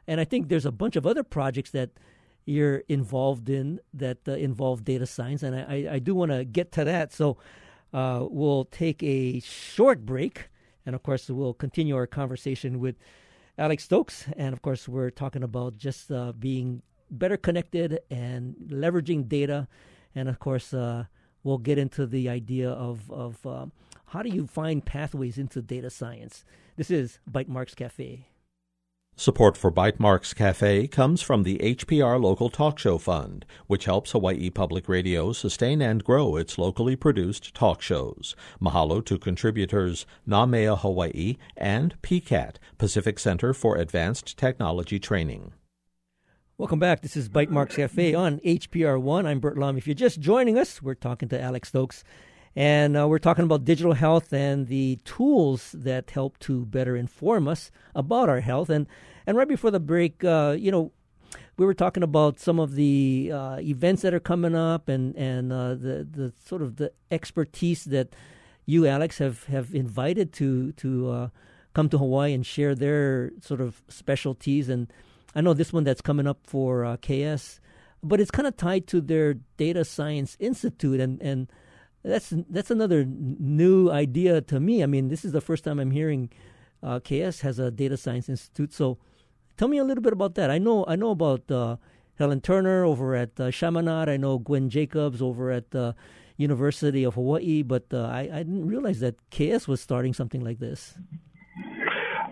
and 0.07 0.21
I 0.21 0.25
think 0.25 0.49
there's 0.49 0.67
a 0.67 0.73
bunch 0.73 0.97
of 0.97 1.07
other 1.07 1.23
projects 1.23 1.71
that 1.71 1.91
you're 2.45 2.85
involved 2.89 3.49
in 3.49 3.81
that 3.93 4.19
uh, 4.29 4.33
involve 4.33 4.85
data 4.85 5.07
science, 5.07 5.43
and 5.43 5.57
I, 5.57 5.95
I 5.95 5.99
do 5.99 6.15
want 6.15 6.31
to 6.31 6.45
get 6.45 6.73
to 6.73 6.85
that. 6.85 7.13
So 7.13 7.39
uh, 7.93 8.27
we'll 8.29 8.67
take 8.67 9.03
a 9.03 9.41
short 9.41 10.07
break, 10.07 10.49
and 10.85 10.95
of 10.95 11.03
course, 11.03 11.29
we'll 11.29 11.55
continue 11.55 11.97
our 11.97 12.07
conversation 12.07 12.79
with 12.79 12.97
Alex 13.59 13.85
Stokes. 13.85 14.27
And 14.37 14.53
of 14.53 14.63
course, 14.63 14.89
we're 14.89 15.11
talking 15.11 15.43
about 15.43 15.77
just 15.77 16.11
uh, 16.11 16.33
being 16.33 16.83
better 17.11 17.37
connected 17.37 18.01
and 18.11 18.55
leveraging 18.69 19.29
data. 19.29 19.69
And 20.15 20.29
of 20.29 20.39
course, 20.39 20.73
uh, 20.73 21.05
we'll 21.43 21.59
get 21.59 21.79
into 21.79 22.07
the 22.07 22.29
idea 22.29 22.71
of, 22.71 23.11
of 23.11 23.45
um, 23.47 23.73
how 24.07 24.23
do 24.23 24.29
you 24.29 24.47
find 24.47 24.85
pathways 24.85 25.39
into 25.39 25.63
data 25.63 25.91
science. 25.91 26.45
This 26.77 26.91
is 26.91 27.19
Bytemarks 27.31 27.75
Cafe. 27.75 28.27
Support 29.19 29.57
for 29.57 29.73
Bytemarks 29.73 30.35
Cafe 30.35 30.89
comes 30.89 31.23
from 31.23 31.43
the 31.43 31.57
HPR 31.57 32.23
Local 32.23 32.51
Talk 32.51 32.79
Show 32.79 32.99
Fund, 32.99 33.47
which 33.67 33.87
helps 33.87 34.13
Hawaii 34.13 34.51
Public 34.51 34.91
Radio 34.91 35.33
sustain 35.33 35.81
and 35.81 36.05
grow 36.05 36.37
its 36.37 36.59
locally 36.59 36.97
produced 36.97 37.55
talk 37.55 37.81
shows. 37.81 38.37
Mahalo 38.61 39.03
to 39.07 39.19
contributors 39.19 40.05
Na 40.27 40.45
Mea 40.45 40.77
Hawaii 40.77 41.39
and 41.57 41.95
PCAT, 42.03 42.57
Pacific 42.77 43.19
Center 43.19 43.55
for 43.55 43.77
Advanced 43.79 44.37
Technology 44.37 44.99
Training. 44.99 45.55
Welcome 46.59 46.79
back. 46.79 47.01
This 47.01 47.17
is 47.17 47.31
Bytemarks 47.31 47.77
Cafe 47.77 48.13
on 48.13 48.41
HPR 48.41 49.01
One. 49.01 49.25
I'm 49.25 49.41
Burt 49.41 49.57
Lum. 49.57 49.79
If 49.79 49.87
you're 49.87 49.95
just 49.95 50.21
joining 50.21 50.59
us, 50.59 50.83
we're 50.83 50.95
talking 50.95 51.31
to 51.31 51.41
Alex 51.41 51.71
Stokes 51.71 52.05
And 52.57 52.97
uh, 52.97 53.07
we're 53.07 53.19
talking 53.19 53.45
about 53.45 53.67
digital 53.67 53.93
health 53.93 54.33
and 54.33 54.67
the 54.67 54.99
tools 55.05 55.73
that 55.73 56.11
help 56.11 56.39
to 56.41 56.65
better 56.65 56.97
inform 56.97 57.47
us 57.47 57.71
about 57.95 58.31
our 58.31 58.41
health. 58.41 58.71
And 58.71 58.87
and 59.27 59.37
right 59.37 59.47
before 59.47 59.71
the 59.71 59.81
break, 59.81 60.25
uh, 60.25 60.57
you 60.59 60.71
know, 60.71 60.93
we 61.59 61.67
were 61.67 61.75
talking 61.75 62.03
about 62.03 62.41
some 62.41 62.59
of 62.59 62.75
the 62.75 63.31
uh, 63.33 63.59
events 63.61 64.03
that 64.03 64.15
are 64.15 64.21
coming 64.21 64.55
up 64.55 64.89
and 64.89 65.15
and 65.17 65.53
uh, 65.53 65.75
the 65.75 66.09
the 66.11 66.33
sort 66.47 66.63
of 66.63 66.77
the 66.77 66.93
expertise 67.11 67.85
that 67.85 68.17
you, 68.65 68.87
Alex, 68.87 69.19
have 69.19 69.45
have 69.45 69.75
invited 69.75 70.33
to 70.35 70.73
to 70.73 71.11
uh, 71.11 71.29
come 71.75 71.91
to 71.91 71.99
Hawaii 71.99 72.33
and 72.33 72.47
share 72.47 72.75
their 72.75 73.33
sort 73.43 73.61
of 73.61 73.83
specialties. 73.89 74.71
And 74.71 74.91
I 75.35 75.43
know 75.43 75.53
this 75.53 75.75
one 75.75 75.85
that's 75.85 76.01
coming 76.01 76.27
up 76.27 76.39
for 76.45 76.87
uh, 76.87 76.97
KS, 76.97 77.61
but 78.03 78.19
it's 78.19 78.31
kind 78.31 78.49
of 78.49 78.57
tied 78.57 78.87
to 78.87 79.03
their 79.03 79.35
data 79.59 79.85
science 79.85 80.39
institute 80.41 81.01
and 81.01 81.21
and 81.21 81.49
that's 82.07 82.33
that's 82.49 82.71
another 82.71 83.05
new 83.05 83.91
idea 83.91 84.41
to 84.43 84.61
me. 84.61 84.83
I 84.83 84.87
mean, 84.87 85.09
this 85.09 85.25
is 85.25 85.33
the 85.33 85.41
first 85.41 85.65
time 85.65 85.79
I'm 85.79 85.91
hearing 85.91 86.31
uh, 86.83 87.01
KS 87.01 87.41
has 87.41 87.59
a 87.59 87.71
data 87.71 87.97
science 87.97 88.29
institute. 88.29 88.73
So, 88.73 88.99
tell 89.57 89.69
me 89.69 89.79
a 89.79 89.85
little 89.85 90.03
bit 90.03 90.13
about 90.13 90.35
that. 90.37 90.51
I 90.51 90.59
know 90.59 90.85
I 90.87 90.97
know 90.97 91.11
about 91.11 91.51
uh, 91.51 91.77
Helen 92.19 92.41
Turner 92.41 92.85
over 92.85 93.15
at 93.15 93.41
uh. 93.41 93.51
I 93.51 94.17
know 94.17 94.39
Gwen 94.39 94.71
Jacobs 94.71 95.21
over 95.21 95.51
at 95.51 95.73
the 95.73 95.95
University 96.37 97.03
of 97.05 97.15
Hawaii, 97.15 97.63
but 97.63 97.87
uh, 97.93 98.03
I, 98.03 98.29
I 98.33 98.39
didn't 98.39 98.67
realize 98.67 99.01
that 99.01 99.17
KS 99.31 99.67
was 99.67 99.81
starting 99.81 100.15
something 100.15 100.45
like 100.45 100.59
this. 100.59 100.95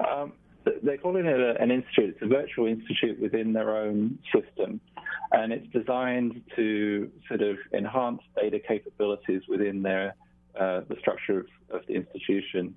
Um, 0.06 0.34
they're 0.82 0.98
calling 0.98 1.26
it 1.26 1.40
a, 1.40 1.60
an 1.60 1.70
institute. 1.70 2.14
It's 2.14 2.22
a 2.22 2.26
virtual 2.26 2.66
institute 2.66 3.20
within 3.20 3.54
their 3.54 3.74
own 3.76 4.18
system 4.32 4.80
and 5.34 5.52
it's 5.52 5.66
designed 5.72 6.42
to 6.56 7.10
sort 7.28 7.42
of 7.42 7.56
enhance 7.72 8.20
data 8.36 8.58
capabilities 8.66 9.42
within 9.48 9.82
their 9.82 10.14
uh, 10.58 10.82
the 10.88 10.96
structure 11.00 11.40
of, 11.40 11.46
of, 11.70 11.86
the 11.88 11.94
institution. 11.94 12.74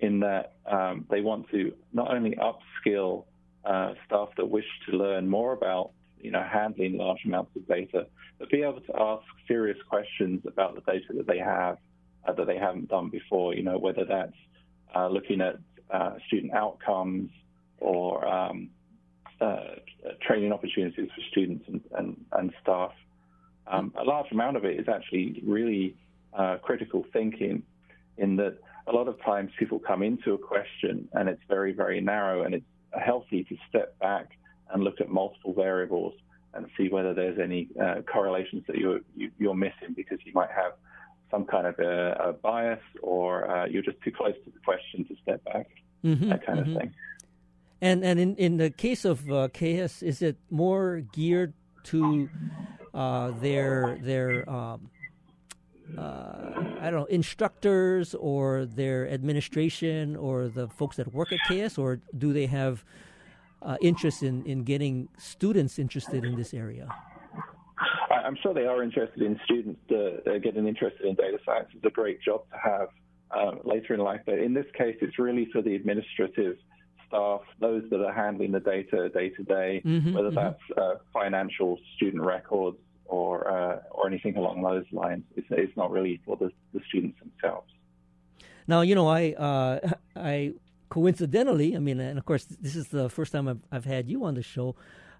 In 0.00 0.20
that 0.20 0.54
um, 0.66 1.04
they 1.10 1.20
want 1.20 1.50
to 1.50 1.72
not 1.92 2.12
only 2.12 2.36
upskill 2.36 3.24
uh, 3.64 3.92
staff 4.06 4.30
that 4.38 4.46
wish 4.46 4.64
to 4.88 4.96
learn 4.96 5.28
more 5.28 5.52
about 5.52 5.90
you 6.18 6.30
know 6.30 6.42
handling 6.42 6.96
large 6.96 7.20
amounts 7.26 7.54
of 7.54 7.66
data, 7.68 8.06
but 8.38 8.50
be 8.50 8.62
able 8.62 8.80
to 8.80 8.92
ask 8.98 9.22
serious 9.46 9.78
questions 9.88 10.40
about 10.46 10.74
the 10.74 10.80
data 10.90 11.12
that 11.14 11.26
they 11.26 11.38
have 11.38 11.76
uh, 12.26 12.32
that 12.32 12.46
they 12.46 12.56
haven't 12.56 12.88
done 12.88 13.10
before. 13.10 13.54
You 13.54 13.62
know 13.62 13.78
whether 13.78 14.04
that's 14.04 14.36
uh, 14.96 15.08
looking 15.08 15.42
at 15.42 15.56
uh, 15.90 16.14
student 16.26 16.54
outcomes 16.54 17.30
or 17.78 18.26
um, 18.26 18.70
uh, 19.40 19.74
training 20.22 20.52
opportunities 20.52 21.08
for 21.14 21.22
students 21.30 21.64
and, 21.68 21.80
and, 21.96 22.24
and 22.32 22.52
staff. 22.62 22.92
Um, 23.66 23.92
a 23.98 24.04
large 24.04 24.30
amount 24.32 24.56
of 24.56 24.64
it 24.64 24.78
is 24.78 24.88
actually 24.88 25.42
really 25.46 25.96
uh, 26.32 26.56
critical 26.62 27.04
thinking, 27.12 27.62
in 28.18 28.36
that 28.36 28.58
a 28.86 28.92
lot 28.92 29.08
of 29.08 29.20
times 29.22 29.50
people 29.58 29.78
come 29.78 30.02
into 30.02 30.34
a 30.34 30.38
question 30.38 31.08
and 31.12 31.28
it's 31.28 31.42
very, 31.48 31.72
very 31.72 32.00
narrow, 32.00 32.42
and 32.42 32.54
it's 32.54 32.64
healthy 32.92 33.44
to 33.44 33.56
step 33.68 33.98
back 33.98 34.30
and 34.72 34.82
look 34.82 35.00
at 35.00 35.08
multiple 35.08 35.52
variables 35.52 36.14
and 36.54 36.66
see 36.76 36.88
whether 36.88 37.14
there's 37.14 37.38
any 37.38 37.68
uh, 37.80 38.02
correlations 38.12 38.64
that 38.66 38.76
you're 38.76 39.00
you, 39.16 39.50
are 39.50 39.54
missing 39.54 39.94
because 39.94 40.18
you 40.24 40.32
might 40.34 40.50
have 40.50 40.72
some 41.30 41.44
kind 41.44 41.66
of 41.66 41.78
a, 41.78 42.12
a 42.28 42.32
bias 42.32 42.80
or 43.02 43.48
uh, 43.48 43.66
you're 43.66 43.82
just 43.82 44.00
too 44.02 44.10
close 44.10 44.34
to 44.44 44.50
the 44.50 44.58
question 44.64 45.04
to 45.04 45.14
step 45.22 45.44
back, 45.44 45.68
mm-hmm, 46.04 46.28
that 46.28 46.44
kind 46.44 46.58
mm-hmm. 46.58 46.72
of 46.72 46.82
thing. 46.82 46.94
And 47.82 48.04
and 48.04 48.20
in, 48.20 48.36
in 48.36 48.56
the 48.58 48.70
case 48.70 49.04
of 49.04 49.30
uh, 49.30 49.48
KS, 49.48 50.02
is 50.02 50.22
it 50.22 50.36
more 50.50 51.02
geared 51.12 51.54
to 51.84 52.28
uh, 52.92 53.30
their 53.40 53.98
their 54.02 54.48
um, 54.48 54.90
uh, 55.96 56.52
I 56.80 56.90
don't 56.90 57.00
know 57.00 57.04
instructors 57.06 58.14
or 58.14 58.66
their 58.66 59.08
administration 59.08 60.16
or 60.16 60.48
the 60.48 60.68
folks 60.68 60.96
that 60.96 61.12
work 61.12 61.32
at 61.32 61.38
KS, 61.48 61.78
or 61.78 62.00
do 62.16 62.32
they 62.32 62.46
have 62.46 62.84
uh, 63.62 63.76
interest 63.80 64.22
in, 64.22 64.44
in 64.44 64.64
getting 64.64 65.08
students 65.18 65.78
interested 65.78 66.24
in 66.24 66.36
this 66.36 66.54
area? 66.54 66.88
I'm 68.10 68.36
sure 68.42 68.54
they 68.54 68.66
are 68.66 68.82
interested 68.82 69.22
in 69.22 69.40
students 69.44 69.80
uh, 69.90 70.38
getting 70.38 70.66
interested 70.66 71.06
in 71.06 71.14
data 71.14 71.38
science. 71.44 71.68
It's 71.74 71.84
a 71.84 71.90
great 71.90 72.22
job 72.22 72.42
to 72.50 72.58
have 72.58 72.88
uh, 73.30 73.58
later 73.64 73.94
in 73.94 74.00
life, 74.00 74.20
but 74.26 74.38
in 74.38 74.54
this 74.54 74.66
case, 74.76 74.96
it's 75.00 75.18
really 75.18 75.48
for 75.52 75.62
the 75.62 75.74
administrative 75.74 76.56
staff, 77.10 77.40
those 77.58 77.82
that 77.90 78.00
are 78.02 78.12
handling 78.12 78.52
the 78.52 78.60
data 78.60 79.08
day 79.10 79.30
to 79.30 79.42
day, 79.42 79.82
mm-hmm, 79.84 80.14
whether 80.14 80.30
mm-hmm. 80.30 80.36
that's 80.36 80.78
uh, 80.78 80.94
financial 81.12 81.78
student 81.96 82.22
records 82.22 82.78
or 83.06 83.50
uh, 83.50 83.78
or 83.90 84.06
anything 84.06 84.36
along 84.36 84.62
those 84.62 84.84
lines. 84.92 85.24
It's, 85.36 85.46
it's 85.50 85.76
not 85.76 85.90
really 85.90 86.20
for 86.24 86.36
the, 86.36 86.50
the 86.72 86.80
students 86.88 87.18
themselves. 87.18 87.70
Now, 88.66 88.80
you 88.82 88.94
know, 88.94 89.08
I 89.08 89.32
uh, 89.32 89.90
I 90.16 90.54
coincidentally, 90.88 91.76
I 91.76 91.80
mean, 91.80 92.00
and 92.00 92.18
of 92.18 92.24
course, 92.24 92.44
this 92.44 92.76
is 92.76 92.88
the 92.88 93.08
first 93.10 93.32
time 93.32 93.48
I've, 93.48 93.60
I've 93.70 93.84
had 93.84 94.08
you 94.08 94.24
on 94.24 94.34
the 94.34 94.42
show, 94.42 94.76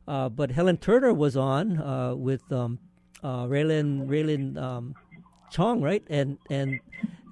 uh, 0.09 0.29
but 0.29 0.50
Helen 0.50 0.76
Turner 0.76 1.12
was 1.12 1.37
on 1.37 1.79
uh, 1.79 2.14
with 2.14 2.50
um, 2.53 2.79
uh, 3.22 3.44
Raylan 3.44 4.07
Raylan 4.07 4.57
um, 4.57 4.94
Chong, 5.50 5.83
right? 5.83 6.05
And 6.09 6.38
and 6.48 6.81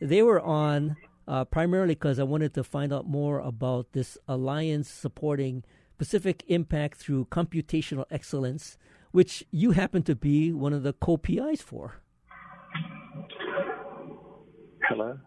they 0.00 0.22
were 0.22 0.40
on 0.40 0.96
uh, 1.28 1.44
primarily 1.44 1.94
because 1.94 2.18
I 2.18 2.22
wanted 2.22 2.54
to 2.54 2.64
find 2.64 2.92
out 2.92 3.06
more 3.06 3.38
about 3.38 3.92
this 3.92 4.16
alliance 4.26 4.88
supporting 4.88 5.62
Pacific 5.98 6.42
Impact 6.48 6.96
through 6.96 7.26
computational 7.26 8.06
excellence, 8.10 8.78
which 9.12 9.44
you 9.50 9.72
happen 9.72 10.02
to 10.04 10.16
be 10.16 10.52
one 10.52 10.72
of 10.72 10.82
the 10.82 10.94
co 10.94 11.18
PIs 11.18 11.60
for. 11.60 12.00
Hello. 14.88 15.18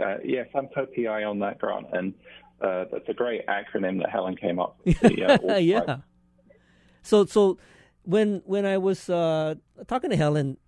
Uh, 0.00 0.16
yes, 0.22 0.46
I'm 0.54 0.68
co 0.74 0.86
PI 0.94 1.24
on 1.24 1.38
that 1.38 1.58
grant, 1.58 1.86
and 1.92 2.12
uh, 2.60 2.84
that's 2.92 3.08
a 3.08 3.14
great 3.14 3.46
acronym 3.46 3.98
that 4.02 4.10
Helen 4.10 4.36
came 4.36 4.58
up 4.58 4.78
with. 4.84 5.00
The, 5.00 5.48
uh, 5.48 5.56
yeah. 5.56 5.98
So, 7.02 7.24
so 7.24 7.56
when 8.02 8.42
when 8.44 8.66
I 8.66 8.76
was 8.76 9.08
uh, 9.08 9.54
talking 9.86 10.10
to 10.10 10.16
Helen, 10.16 10.58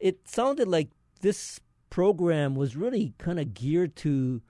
it 0.00 0.26
sounded 0.26 0.66
like 0.66 0.88
this 1.20 1.60
program 1.94 2.56
was 2.56 2.74
really 2.74 3.14
kind 3.18 3.38
of 3.38 3.54
geared 3.54 3.94
to 3.94 4.42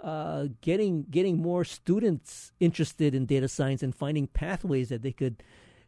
uh, 0.00 0.48
getting 0.62 1.04
getting 1.08 1.40
more 1.40 1.62
students 1.62 2.50
interested 2.58 3.14
in 3.14 3.24
data 3.24 3.46
science 3.46 3.84
and 3.84 3.94
finding 3.94 4.26
pathways 4.26 4.88
that 4.88 5.02
they 5.02 5.12
could 5.12 5.40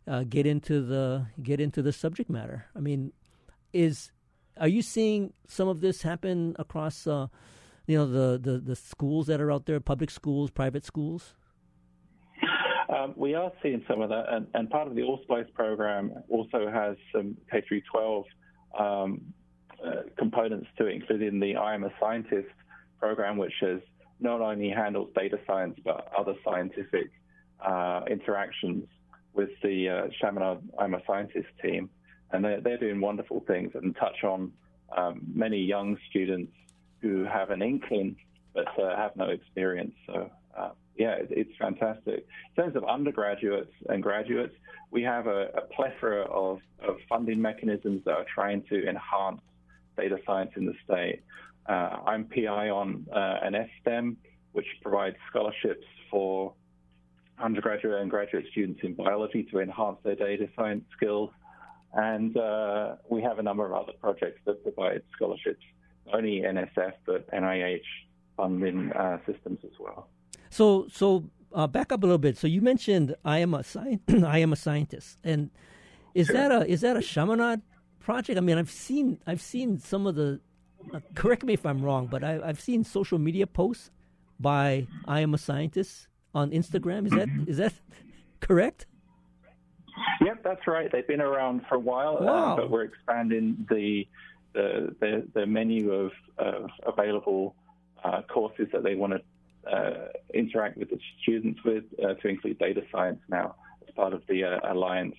uh, 0.06 0.22
get 0.28 0.46
into 0.46 0.80
the 0.80 1.26
get 1.42 1.58
into 1.58 1.82
the 1.82 1.92
subject 1.92 2.30
matter. 2.30 2.66
I 2.76 2.78
mean, 2.78 3.12
is 3.72 4.12
are 4.56 4.68
you 4.68 4.82
seeing 4.82 5.32
some 5.48 5.66
of 5.66 5.80
this 5.80 6.02
happen 6.02 6.54
across 6.60 7.08
uh, 7.08 7.26
you 7.88 7.98
know 7.98 8.06
the, 8.06 8.38
the 8.38 8.58
the 8.58 8.76
schools 8.76 9.26
that 9.26 9.40
are 9.40 9.50
out 9.50 9.66
there, 9.66 9.80
public 9.80 10.12
schools, 10.12 10.52
private 10.52 10.84
schools? 10.84 11.34
Um, 12.88 13.14
we 13.16 13.34
are 13.34 13.50
seeing 13.64 13.82
some 13.88 14.00
of 14.00 14.10
that, 14.10 14.26
and, 14.32 14.46
and, 14.54 14.70
part 14.70 14.86
of 14.86 14.94
the 14.96 15.02
Allspice 15.02 15.46
program 15.54 16.12
also 16.28 16.68
has 16.68 16.96
some 17.12 17.36
K 17.50 17.62
through 17.66 17.82
12 17.92 18.24
um, 18.78 19.32
components 20.16 20.68
to 20.78 20.86
it, 20.86 20.94
including 20.94 21.40
the 21.40 21.56
I 21.56 21.74
Am 21.74 21.84
a 21.84 21.92
Scientist 22.00 22.48
program, 22.98 23.36
which 23.36 23.54
has 23.60 23.80
not 24.20 24.40
only 24.40 24.68
handles 24.70 25.08
data 25.14 25.38
science 25.46 25.78
but 25.84 26.10
other 26.16 26.34
scientific 26.44 27.10
uh, 27.64 28.02
interactions 28.10 28.86
with 29.32 29.50
the 29.62 29.88
uh, 29.88 30.08
Chaminade 30.20 30.58
I'm 30.78 30.94
a 30.94 31.02
Scientist 31.06 31.48
team. 31.62 31.88
And 32.32 32.44
they're, 32.44 32.60
they're 32.60 32.78
doing 32.78 33.00
wonderful 33.00 33.42
things 33.46 33.72
and 33.74 33.96
touch 33.96 34.22
on 34.24 34.52
um, 34.96 35.22
many 35.32 35.58
young 35.58 35.96
students 36.08 36.52
who 37.00 37.24
have 37.24 37.50
an 37.50 37.62
inkling 37.62 38.16
but 38.54 38.66
uh, 38.80 38.96
have 38.96 39.16
no 39.16 39.26
experience. 39.26 39.94
So, 40.06 40.30
uh, 40.56 40.70
yeah, 40.96 41.12
it, 41.12 41.28
it's 41.30 41.56
fantastic. 41.58 42.26
In 42.56 42.62
terms 42.62 42.76
of 42.76 42.84
undergraduates 42.84 43.72
and 43.88 44.02
graduates, 44.02 44.54
we 44.90 45.02
have 45.02 45.26
a, 45.26 45.48
a 45.54 45.62
plethora 45.74 46.22
of, 46.22 46.58
of 46.86 46.96
funding 47.08 47.40
mechanisms 47.40 48.02
that 48.04 48.12
are 48.12 48.26
trying 48.32 48.62
to 48.64 48.88
enhance 48.88 49.40
data 50.00 50.18
science 50.26 50.50
in 50.56 50.66
the 50.66 50.74
state. 50.84 51.22
Uh, 51.68 51.98
I'm 52.06 52.24
PI 52.24 52.70
on 52.70 53.06
uh, 53.14 53.38
an 53.42 53.54
S-STEM, 53.54 54.16
which 54.52 54.66
provides 54.82 55.16
scholarships 55.28 55.86
for 56.10 56.54
undergraduate 57.42 58.00
and 58.00 58.10
graduate 58.10 58.46
students 58.50 58.80
in 58.82 58.94
biology 58.94 59.46
to 59.50 59.60
enhance 59.60 59.98
their 60.02 60.16
data 60.16 60.48
science 60.56 60.84
skills. 60.96 61.30
And 61.92 62.36
uh, 62.36 62.96
we 63.08 63.22
have 63.22 63.38
a 63.38 63.42
number 63.42 63.66
of 63.66 63.72
other 63.72 63.92
projects 64.00 64.40
that 64.46 64.62
provide 64.62 65.02
scholarships, 65.14 65.62
not 66.06 66.16
only 66.16 66.42
NSF, 66.42 66.92
but 67.06 67.30
NIH 67.30 67.80
funding 68.36 68.92
uh, 68.92 69.18
systems 69.26 69.58
as 69.64 69.72
well. 69.78 70.08
So, 70.50 70.86
so 70.92 71.24
uh, 71.52 71.66
back 71.66 71.92
up 71.92 72.02
a 72.02 72.06
little 72.06 72.18
bit. 72.18 72.36
So 72.36 72.46
you 72.46 72.60
mentioned 72.60 73.14
I 73.24 73.38
am 73.38 73.54
a 73.54 73.60
sci- 73.60 74.00
I 74.24 74.38
am 74.38 74.52
a 74.52 74.56
scientist, 74.56 75.18
and 75.24 75.50
is 76.14 76.28
sure. 76.28 76.36
that 76.36 76.52
a 76.52 76.66
is 76.66 76.80
that 76.82 76.96
a 76.96 77.02
Chaminade 77.02 77.62
project. 78.00 78.36
I 78.38 78.40
mean, 78.40 78.58
I've 78.58 78.70
seen 78.70 79.18
I've 79.26 79.40
seen 79.40 79.78
some 79.78 80.06
of 80.06 80.14
the. 80.14 80.40
Uh, 80.94 81.00
correct 81.14 81.44
me 81.44 81.52
if 81.52 81.66
I'm 81.66 81.82
wrong, 81.82 82.06
but 82.06 82.24
I, 82.24 82.46
have 82.46 82.60
seen 82.60 82.84
social 82.84 83.18
media 83.18 83.46
posts 83.46 83.90
by 84.38 84.86
I 85.06 85.20
am 85.20 85.34
a 85.34 85.38
scientist 85.38 86.08
on 86.34 86.50
Instagram. 86.50 87.06
Is 87.06 87.12
that 87.12 87.28
is 87.46 87.56
that 87.58 87.74
correct? 88.40 88.86
Yep, 90.22 90.42
that's 90.42 90.66
right. 90.66 90.90
They've 90.90 91.06
been 91.06 91.20
around 91.20 91.62
for 91.68 91.74
a 91.74 91.78
while, 91.78 92.16
uh, 92.20 92.24
wow. 92.24 92.52
uh, 92.52 92.56
but 92.56 92.70
we're 92.70 92.84
expanding 92.84 93.66
the 93.68 94.06
the, 94.52 94.94
the, 95.00 95.28
the 95.34 95.46
menu 95.46 95.92
of, 95.92 96.12
of 96.38 96.70
available 96.84 97.54
uh, 98.04 98.22
courses 98.22 98.66
that 98.72 98.82
they 98.82 98.94
want 98.94 99.12
to 99.12 99.70
uh, 99.70 100.08
interact 100.34 100.76
with 100.76 100.90
the 100.90 100.98
students 101.22 101.60
with 101.64 101.84
uh, 102.02 102.14
to 102.14 102.28
include 102.28 102.58
data 102.58 102.82
science 102.90 103.20
now 103.28 103.54
as 103.86 103.94
part 103.94 104.12
of 104.12 104.22
the 104.28 104.44
uh, 104.44 104.58
alliance. 104.72 105.14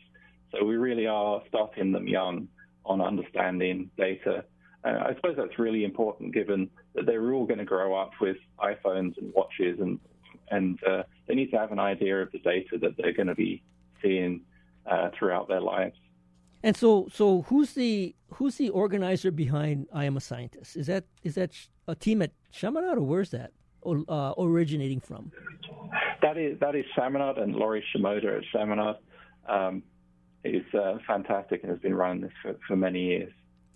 So 0.51 0.65
we 0.65 0.75
really 0.75 1.07
are 1.07 1.41
starting 1.47 1.91
them 1.91 2.07
young 2.07 2.47
on 2.85 3.01
understanding 3.01 3.89
data. 3.97 4.45
I 4.83 5.13
suppose 5.15 5.35
that's 5.37 5.59
really 5.59 5.83
important 5.83 6.33
given 6.33 6.69
that 6.95 7.05
they're 7.05 7.33
all 7.33 7.45
going 7.45 7.59
to 7.59 7.65
grow 7.65 7.93
up 7.95 8.11
with 8.19 8.37
iPhones 8.59 9.15
and 9.17 9.31
watches 9.33 9.79
and 9.79 9.99
and 10.49 10.79
uh, 10.83 11.03
they 11.27 11.35
need 11.35 11.51
to 11.51 11.57
have 11.57 11.71
an 11.71 11.79
idea 11.79 12.21
of 12.21 12.31
the 12.31 12.39
data 12.39 12.77
that 12.81 12.97
they're 12.97 13.13
going 13.13 13.27
to 13.27 13.35
be 13.35 13.63
seeing 14.01 14.41
uh, 14.85 15.09
throughout 15.17 15.47
their 15.47 15.61
lives. 15.61 15.95
And 16.63 16.75
so, 16.75 17.07
so 17.11 17.43
who's 17.43 17.73
the 17.73 18.15
who's 18.33 18.55
the 18.55 18.69
organizer 18.69 19.31
behind 19.31 19.87
I 19.93 20.05
Am 20.05 20.17
a 20.17 20.21
Scientist? 20.21 20.75
Is 20.75 20.87
that 20.87 21.05
is 21.23 21.35
that 21.35 21.51
a 21.87 21.95
team 21.95 22.21
at 22.21 22.31
Chaminade 22.51 22.97
or 22.97 23.01
where's 23.01 23.31
that 23.31 23.51
uh, 23.85 24.33
originating 24.37 24.99
from? 24.99 25.31
That 26.21 26.37
is 26.37 26.59
that 26.59 26.75
is 26.75 26.85
Chaminade 26.95 27.37
and 27.37 27.55
Laurie 27.55 27.83
Shimoda 27.95 28.37
at 28.37 28.43
Chaminade. 28.53 28.97
Um, 29.49 29.83
is 30.43 30.63
uh, 30.73 30.97
fantastic 31.05 31.61
and 31.63 31.71
has 31.71 31.79
been 31.79 31.95
running 31.95 32.21
this 32.21 32.31
for, 32.41 32.55
for 32.67 32.75
many 32.75 33.01
years. 33.05 33.31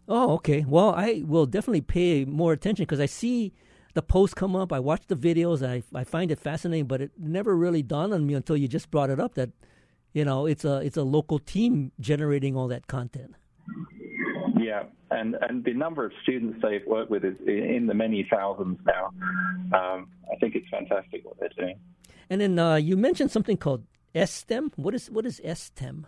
Oh, 0.08 0.34
okay. 0.36 0.66
Well, 0.68 0.94
I 0.94 1.24
will 1.26 1.46
definitely 1.46 1.82
pay 1.82 2.26
more 2.26 2.54
attention 2.54 2.84
because 2.84 3.00
I 3.00 3.08
see 3.08 3.54
the 3.94 4.02
posts 4.02 4.34
come 4.34 4.56
up. 4.56 4.72
I 4.72 4.80
watch 4.80 5.04
the 5.08 5.16
videos. 5.16 5.66
I 5.68 5.84
I 5.98 6.04
find 6.04 6.32
it 6.32 6.40
fascinating, 6.40 6.86
but 6.86 7.02
it 7.02 7.12
never 7.18 7.56
really 7.56 7.82
dawned 7.82 8.14
on 8.14 8.26
me 8.28 8.36
until 8.36 8.58
you 8.58 8.68
just 8.68 8.92
brought 8.92 9.10
it 9.10 9.20
up 9.20 9.34
that 9.36 9.50
you 10.14 10.24
know 10.24 10.46
it's 10.46 10.64
a 10.66 10.78
it's 10.78 10.98
a 10.98 11.04
local 11.04 11.40
team 11.40 11.92
generating 12.00 12.56
all 12.56 12.68
that 12.68 12.88
content. 12.88 13.36
Yeah, 14.60 14.84
and 15.10 15.36
and 15.42 15.64
the 15.64 15.74
number 15.74 16.06
of 16.06 16.12
students 16.22 16.60
they've 16.62 16.86
worked 16.86 17.10
with 17.10 17.26
is 17.26 17.36
in 17.48 17.88
the 17.88 17.94
many 17.94 18.28
thousands 18.30 18.78
now. 18.86 19.12
Um, 19.74 20.08
I 20.32 20.36
think 20.40 20.56
it's 20.56 20.70
fantastic 20.70 21.26
what 21.26 21.40
they're 21.40 21.50
doing. 21.58 21.80
And 22.30 22.42
then 22.42 22.60
uh, 22.60 22.76
you 22.76 22.98
mentioned 22.98 23.32
something 23.32 23.58
called 23.58 23.86
STEM. 24.14 24.72
What 24.76 24.94
is 24.94 25.10
what 25.10 25.26
is 25.26 25.42
STEM? 25.54 26.08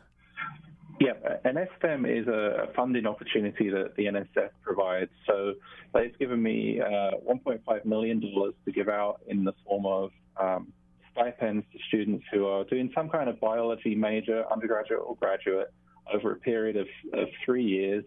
Yeah, 1.00 1.14
an 1.44 1.58
is 1.58 2.28
a 2.28 2.70
funding 2.76 3.06
opportunity 3.06 3.70
that 3.70 3.96
the 3.96 4.06
NSF 4.06 4.50
provides. 4.64 5.12
So 5.28 5.54
they've 5.94 6.18
given 6.18 6.42
me 6.42 6.82
uh, 6.82 7.12
$1.5 7.30 7.86
million 7.86 8.20
to 8.20 8.72
give 8.72 8.90
out 8.90 9.22
in 9.28 9.44
the 9.44 9.54
form 9.66 9.86
of 9.86 10.12
um, 10.42 10.74
stipends 11.12 11.66
to 11.72 11.80
students 11.88 12.26
who 12.32 12.48
are 12.48 12.64
doing 12.64 12.92
some 12.96 13.10
kind 13.10 13.30
of 13.30 13.40
biology 13.40 13.94
major, 13.94 14.44
undergraduate 14.52 15.02
or 15.06 15.16
graduate, 15.18 15.72
over 16.12 16.32
a 16.32 16.38
period 16.38 16.78
of, 16.78 16.88
of 17.14 17.28
three 17.46 17.64
years. 17.64 18.04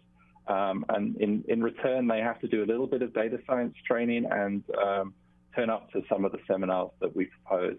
Um, 0.49 0.85
and 0.89 1.17
in, 1.19 1.45
in 1.49 1.63
return, 1.63 2.09
they 2.09 2.19
have 2.19 2.41
to 2.41 2.49
do 2.49 2.65
a 2.65 2.67
little 2.67 2.87
bit 2.87 3.03
of 3.03 3.15
data 3.15 3.39
science 3.47 3.75
training 3.87 4.27
and 4.29 4.65
um, 4.83 5.15
turn 5.55 5.71
up 5.71 5.93
to 5.93 6.03
some 6.09 6.25
of 6.25 6.33
the 6.33 6.39
seminars 6.49 6.91
that 7.01 7.15
we 7.15 7.27
propose, 7.27 7.77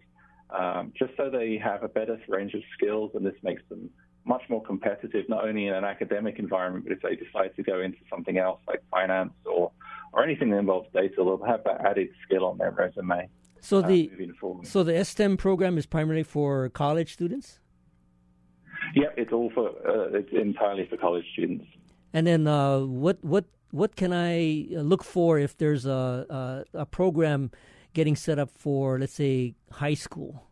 um, 0.58 0.94
just 0.98 1.12
so 1.18 1.30
they 1.30 1.60
have 1.62 1.84
a 1.84 1.90
better 1.90 2.18
range 2.30 2.54
of 2.54 2.62
skills, 2.78 3.12
and 3.14 3.26
this 3.26 3.36
makes 3.44 3.62
them 3.70 3.90
much 4.26 4.44
more 4.50 4.64
competitive, 4.64 5.28
not 5.30 5.48
only 5.48 5.68
in 5.68 5.74
an 5.74 5.84
academic 5.84 6.40
environment, 6.40 6.86
but 6.86 6.94
if 6.94 7.02
they 7.02 7.16
decide 7.16 7.56
to 7.56 7.64
go 7.64 7.82
into 7.82 7.98
something 8.10 8.38
else 8.38 8.60
like 8.68 8.84
finance 8.92 9.34
or, 9.46 9.72
or 10.14 10.24
anything 10.24 10.50
that 10.52 10.58
involves 10.58 10.88
data, 10.94 11.14
they'll 11.18 11.44
have 11.44 11.64
that 11.64 11.86
added 11.86 12.10
skill 12.26 12.46
on 12.46 12.58
their 12.58 12.72
resume. 12.72 13.28
So 13.60 13.80
uh, 13.80 13.88
the 13.88 14.12
so 14.64 14.84
the 14.84 15.06
STEM 15.06 15.38
program 15.38 15.78
is 15.78 15.86
primarily 15.86 16.24
for 16.24 16.70
college 16.70 17.14
students. 17.14 17.60
Yeah, 18.96 19.10
it's 19.16 19.32
all 19.32 19.52
for 19.54 19.70
uh, 19.70 20.18
it's 20.18 20.32
entirely 20.34 20.88
for 20.90 20.98
college 20.98 21.26
students. 21.34 21.66
And 22.14 22.26
then 22.26 22.48
uh, 22.48 22.80
what 22.80 23.24
what 23.24 23.46
what 23.70 23.96
can 23.96 24.14
I 24.14 24.68
uh, 24.76 24.82
look 24.82 25.04
for 25.04 25.40
if 25.40 25.58
there's 25.58 25.86
a, 25.86 26.26
a, 26.74 26.80
a 26.80 26.86
program 26.86 27.52
getting 27.94 28.16
set 28.16 28.40
up 28.40 28.50
for 28.50 29.00
let's 29.00 29.14
say 29.14 29.56
high 29.72 29.94
school? 29.94 30.44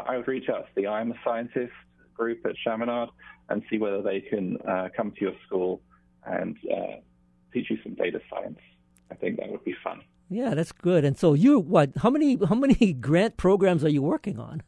Uh, 0.00 0.10
I 0.10 0.16
would 0.16 0.28
reach 0.28 0.48
out 0.48 0.66
to 0.66 0.70
the 0.76 0.86
I'm 0.86 1.12
a 1.12 1.14
Scientist 1.24 1.72
group 2.14 2.44
at 2.46 2.52
Chaminade 2.64 3.08
and 3.48 3.62
see 3.70 3.78
whether 3.78 4.02
they 4.02 4.20
can 4.20 4.56
uh, 4.68 4.88
come 4.96 5.12
to 5.12 5.20
your 5.20 5.34
school 5.46 5.80
and 6.24 6.56
teach 7.52 7.70
you 7.70 7.78
some 7.82 7.94
data 7.94 8.20
science. 8.30 8.58
I 9.10 9.14
think 9.14 9.38
that 9.38 9.50
would 9.50 9.64
be 9.64 9.74
fun. 9.82 10.02
Yeah, 10.28 10.54
that's 10.54 10.72
good. 10.72 11.04
And 11.04 11.18
so 11.18 11.34
you 11.34 11.58
what? 11.58 11.90
How 11.98 12.10
many 12.10 12.38
how 12.48 12.54
many 12.54 12.92
grant 13.00 13.36
programs 13.36 13.84
are 13.84 13.88
you 13.88 14.02
working 14.02 14.38
on? 14.38 14.62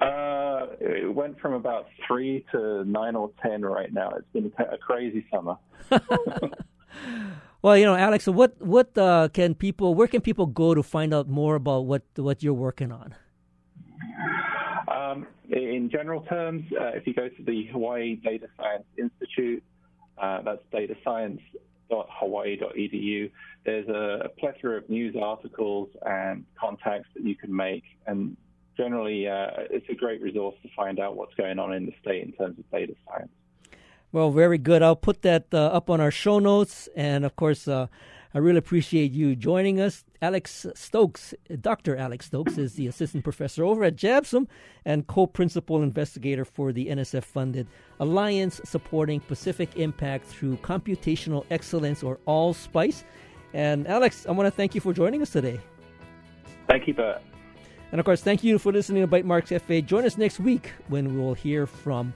Uh, 0.00 0.68
it 0.80 1.12
went 1.12 1.38
from 1.40 1.52
about 1.52 1.88
three 2.06 2.46
to 2.52 2.84
nine 2.84 3.16
or 3.16 3.30
ten 3.42 3.62
right 3.62 3.92
now. 3.92 4.10
It's 4.10 4.28
been 4.32 4.50
a 4.58 4.78
crazy 4.78 5.26
summer. 5.30 5.56
well, 7.62 7.76
you 7.76 7.84
know, 7.84 7.96
Alex, 7.96 8.26
what 8.26 8.58
what 8.62 8.96
uh, 8.96 9.28
can 9.34 9.54
people? 9.54 9.94
Where 9.94 10.08
can 10.08 10.22
people 10.22 10.46
go 10.46 10.74
to 10.74 10.82
find 10.82 11.12
out 11.12 11.28
more 11.28 11.56
about 11.56 11.84
what 11.84 12.04
what 12.16 12.42
you're 12.42 12.54
working 12.54 12.90
on? 12.90 13.14
Um, 15.08 15.26
in 15.50 15.90
general 15.90 16.20
terms, 16.22 16.64
uh, 16.72 16.86
if 16.88 17.06
you 17.06 17.14
go 17.14 17.28
to 17.28 17.42
the 17.42 17.66
Hawaii 17.72 18.16
Data 18.16 18.48
Science 18.56 18.84
Institute, 18.96 19.62
uh, 20.20 20.42
that's 20.42 20.62
datascience.hawaii.edu, 20.72 23.30
There's 23.64 23.88
a, 23.88 24.24
a, 24.24 24.28
plethora 24.28 24.78
of 24.78 24.90
news 24.90 25.14
articles 25.20 25.90
and 26.04 26.44
contacts 26.58 27.08
that 27.14 27.22
you 27.24 27.36
can 27.36 27.54
make, 27.54 27.84
and 28.06 28.36
generally, 28.76 29.28
uh, 29.28 29.50
it's 29.70 29.88
a 29.88 29.94
great 29.94 30.20
resource 30.20 30.56
to 30.62 30.68
find 30.76 30.98
out 31.00 31.16
what's 31.16 31.34
going 31.34 31.58
on 31.58 31.72
in 31.72 31.86
the 31.86 31.94
state 32.00 32.24
in 32.24 32.32
terms 32.32 32.58
of 32.58 32.70
data 32.70 32.94
science. 33.08 33.30
Well, 34.12 34.30
very 34.30 34.58
good. 34.58 34.82
I'll 34.82 34.96
put 34.96 35.22
that 35.22 35.46
uh, 35.52 35.58
up 35.58 35.88
on 35.90 36.00
our 36.00 36.10
show 36.10 36.38
notes, 36.38 36.88
and 36.96 37.24
of 37.24 37.36
course, 37.36 37.68
uh, 37.68 37.86
I 38.34 38.38
really 38.38 38.58
appreciate 38.58 39.12
you 39.12 39.34
joining 39.34 39.80
us. 39.80 40.04
Alex 40.20 40.66
Stokes, 40.74 41.32
Dr. 41.62 41.96
Alex 41.96 42.26
Stokes, 42.26 42.58
is 42.58 42.74
the 42.74 42.86
assistant 42.86 43.24
professor 43.24 43.64
over 43.64 43.84
at 43.84 43.96
JABSOM 43.96 44.46
and 44.84 45.06
co 45.06 45.26
principal 45.26 45.82
investigator 45.82 46.44
for 46.44 46.70
the 46.70 46.88
NSF 46.88 47.24
funded 47.24 47.66
Alliance 48.00 48.60
Supporting 48.64 49.20
Pacific 49.20 49.74
Impact 49.76 50.26
through 50.26 50.56
Computational 50.58 51.46
Excellence, 51.50 52.02
or 52.02 52.18
AllSpice. 52.28 53.04
And 53.54 53.88
Alex, 53.88 54.26
I 54.28 54.32
want 54.32 54.46
to 54.46 54.50
thank 54.50 54.74
you 54.74 54.82
for 54.82 54.92
joining 54.92 55.22
us 55.22 55.30
today. 55.30 55.58
Thank 56.68 56.86
you, 56.86 56.92
Burt. 56.92 57.22
And 57.92 57.98
of 57.98 58.04
course, 58.04 58.20
thank 58.20 58.44
you 58.44 58.58
for 58.58 58.70
listening 58.72 59.02
to 59.02 59.06
Bite 59.06 59.24
Marks 59.24 59.50
FA. 59.50 59.80
Join 59.80 60.04
us 60.04 60.18
next 60.18 60.38
week 60.38 60.72
when 60.88 61.14
we 61.14 61.18
will 61.18 61.32
hear 61.32 61.66
from 61.66 62.12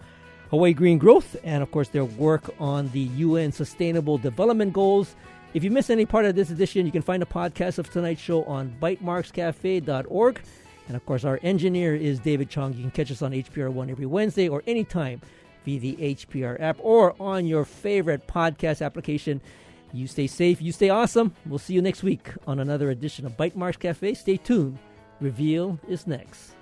Hawaii 0.50 0.74
Green 0.74 0.98
Growth 0.98 1.36
and, 1.42 1.62
of 1.62 1.70
course, 1.70 1.88
their 1.88 2.04
work 2.04 2.54
on 2.60 2.90
the 2.90 3.00
UN 3.00 3.50
Sustainable 3.50 4.18
Development 4.18 4.74
Goals 4.74 5.16
if 5.54 5.62
you 5.62 5.70
miss 5.70 5.90
any 5.90 6.06
part 6.06 6.24
of 6.24 6.34
this 6.34 6.50
edition, 6.50 6.86
you 6.86 6.92
can 6.92 7.02
find 7.02 7.22
a 7.22 7.26
podcast 7.26 7.78
of 7.78 7.90
tonight's 7.90 8.20
show 8.20 8.44
on 8.44 8.74
bytemarkscafe.org. 8.80 10.40
And 10.88 10.96
of 10.96 11.06
course, 11.06 11.24
our 11.24 11.38
engineer 11.42 11.94
is 11.94 12.18
David 12.18 12.50
Chong. 12.50 12.74
You 12.74 12.82
can 12.82 12.90
catch 12.90 13.10
us 13.10 13.22
on 13.22 13.32
HPR 13.32 13.70
One 13.70 13.90
every 13.90 14.06
Wednesday 14.06 14.48
or 14.48 14.62
anytime 14.66 15.20
via 15.64 15.78
the 15.78 15.96
HPR 15.96 16.60
app 16.60 16.76
or 16.80 17.14
on 17.20 17.46
your 17.46 17.64
favorite 17.64 18.26
podcast 18.26 18.84
application. 18.84 19.40
You 19.92 20.06
stay 20.06 20.26
safe, 20.26 20.62
you 20.62 20.72
stay 20.72 20.88
awesome. 20.88 21.34
We'll 21.46 21.58
see 21.58 21.74
you 21.74 21.82
next 21.82 22.02
week 22.02 22.30
on 22.46 22.58
another 22.58 22.90
edition 22.90 23.26
of 23.26 23.36
Bytemarks 23.36 23.78
Cafe. 23.78 24.14
Stay 24.14 24.38
tuned. 24.38 24.78
Reveal 25.20 25.78
is 25.86 26.06
next. 26.06 26.52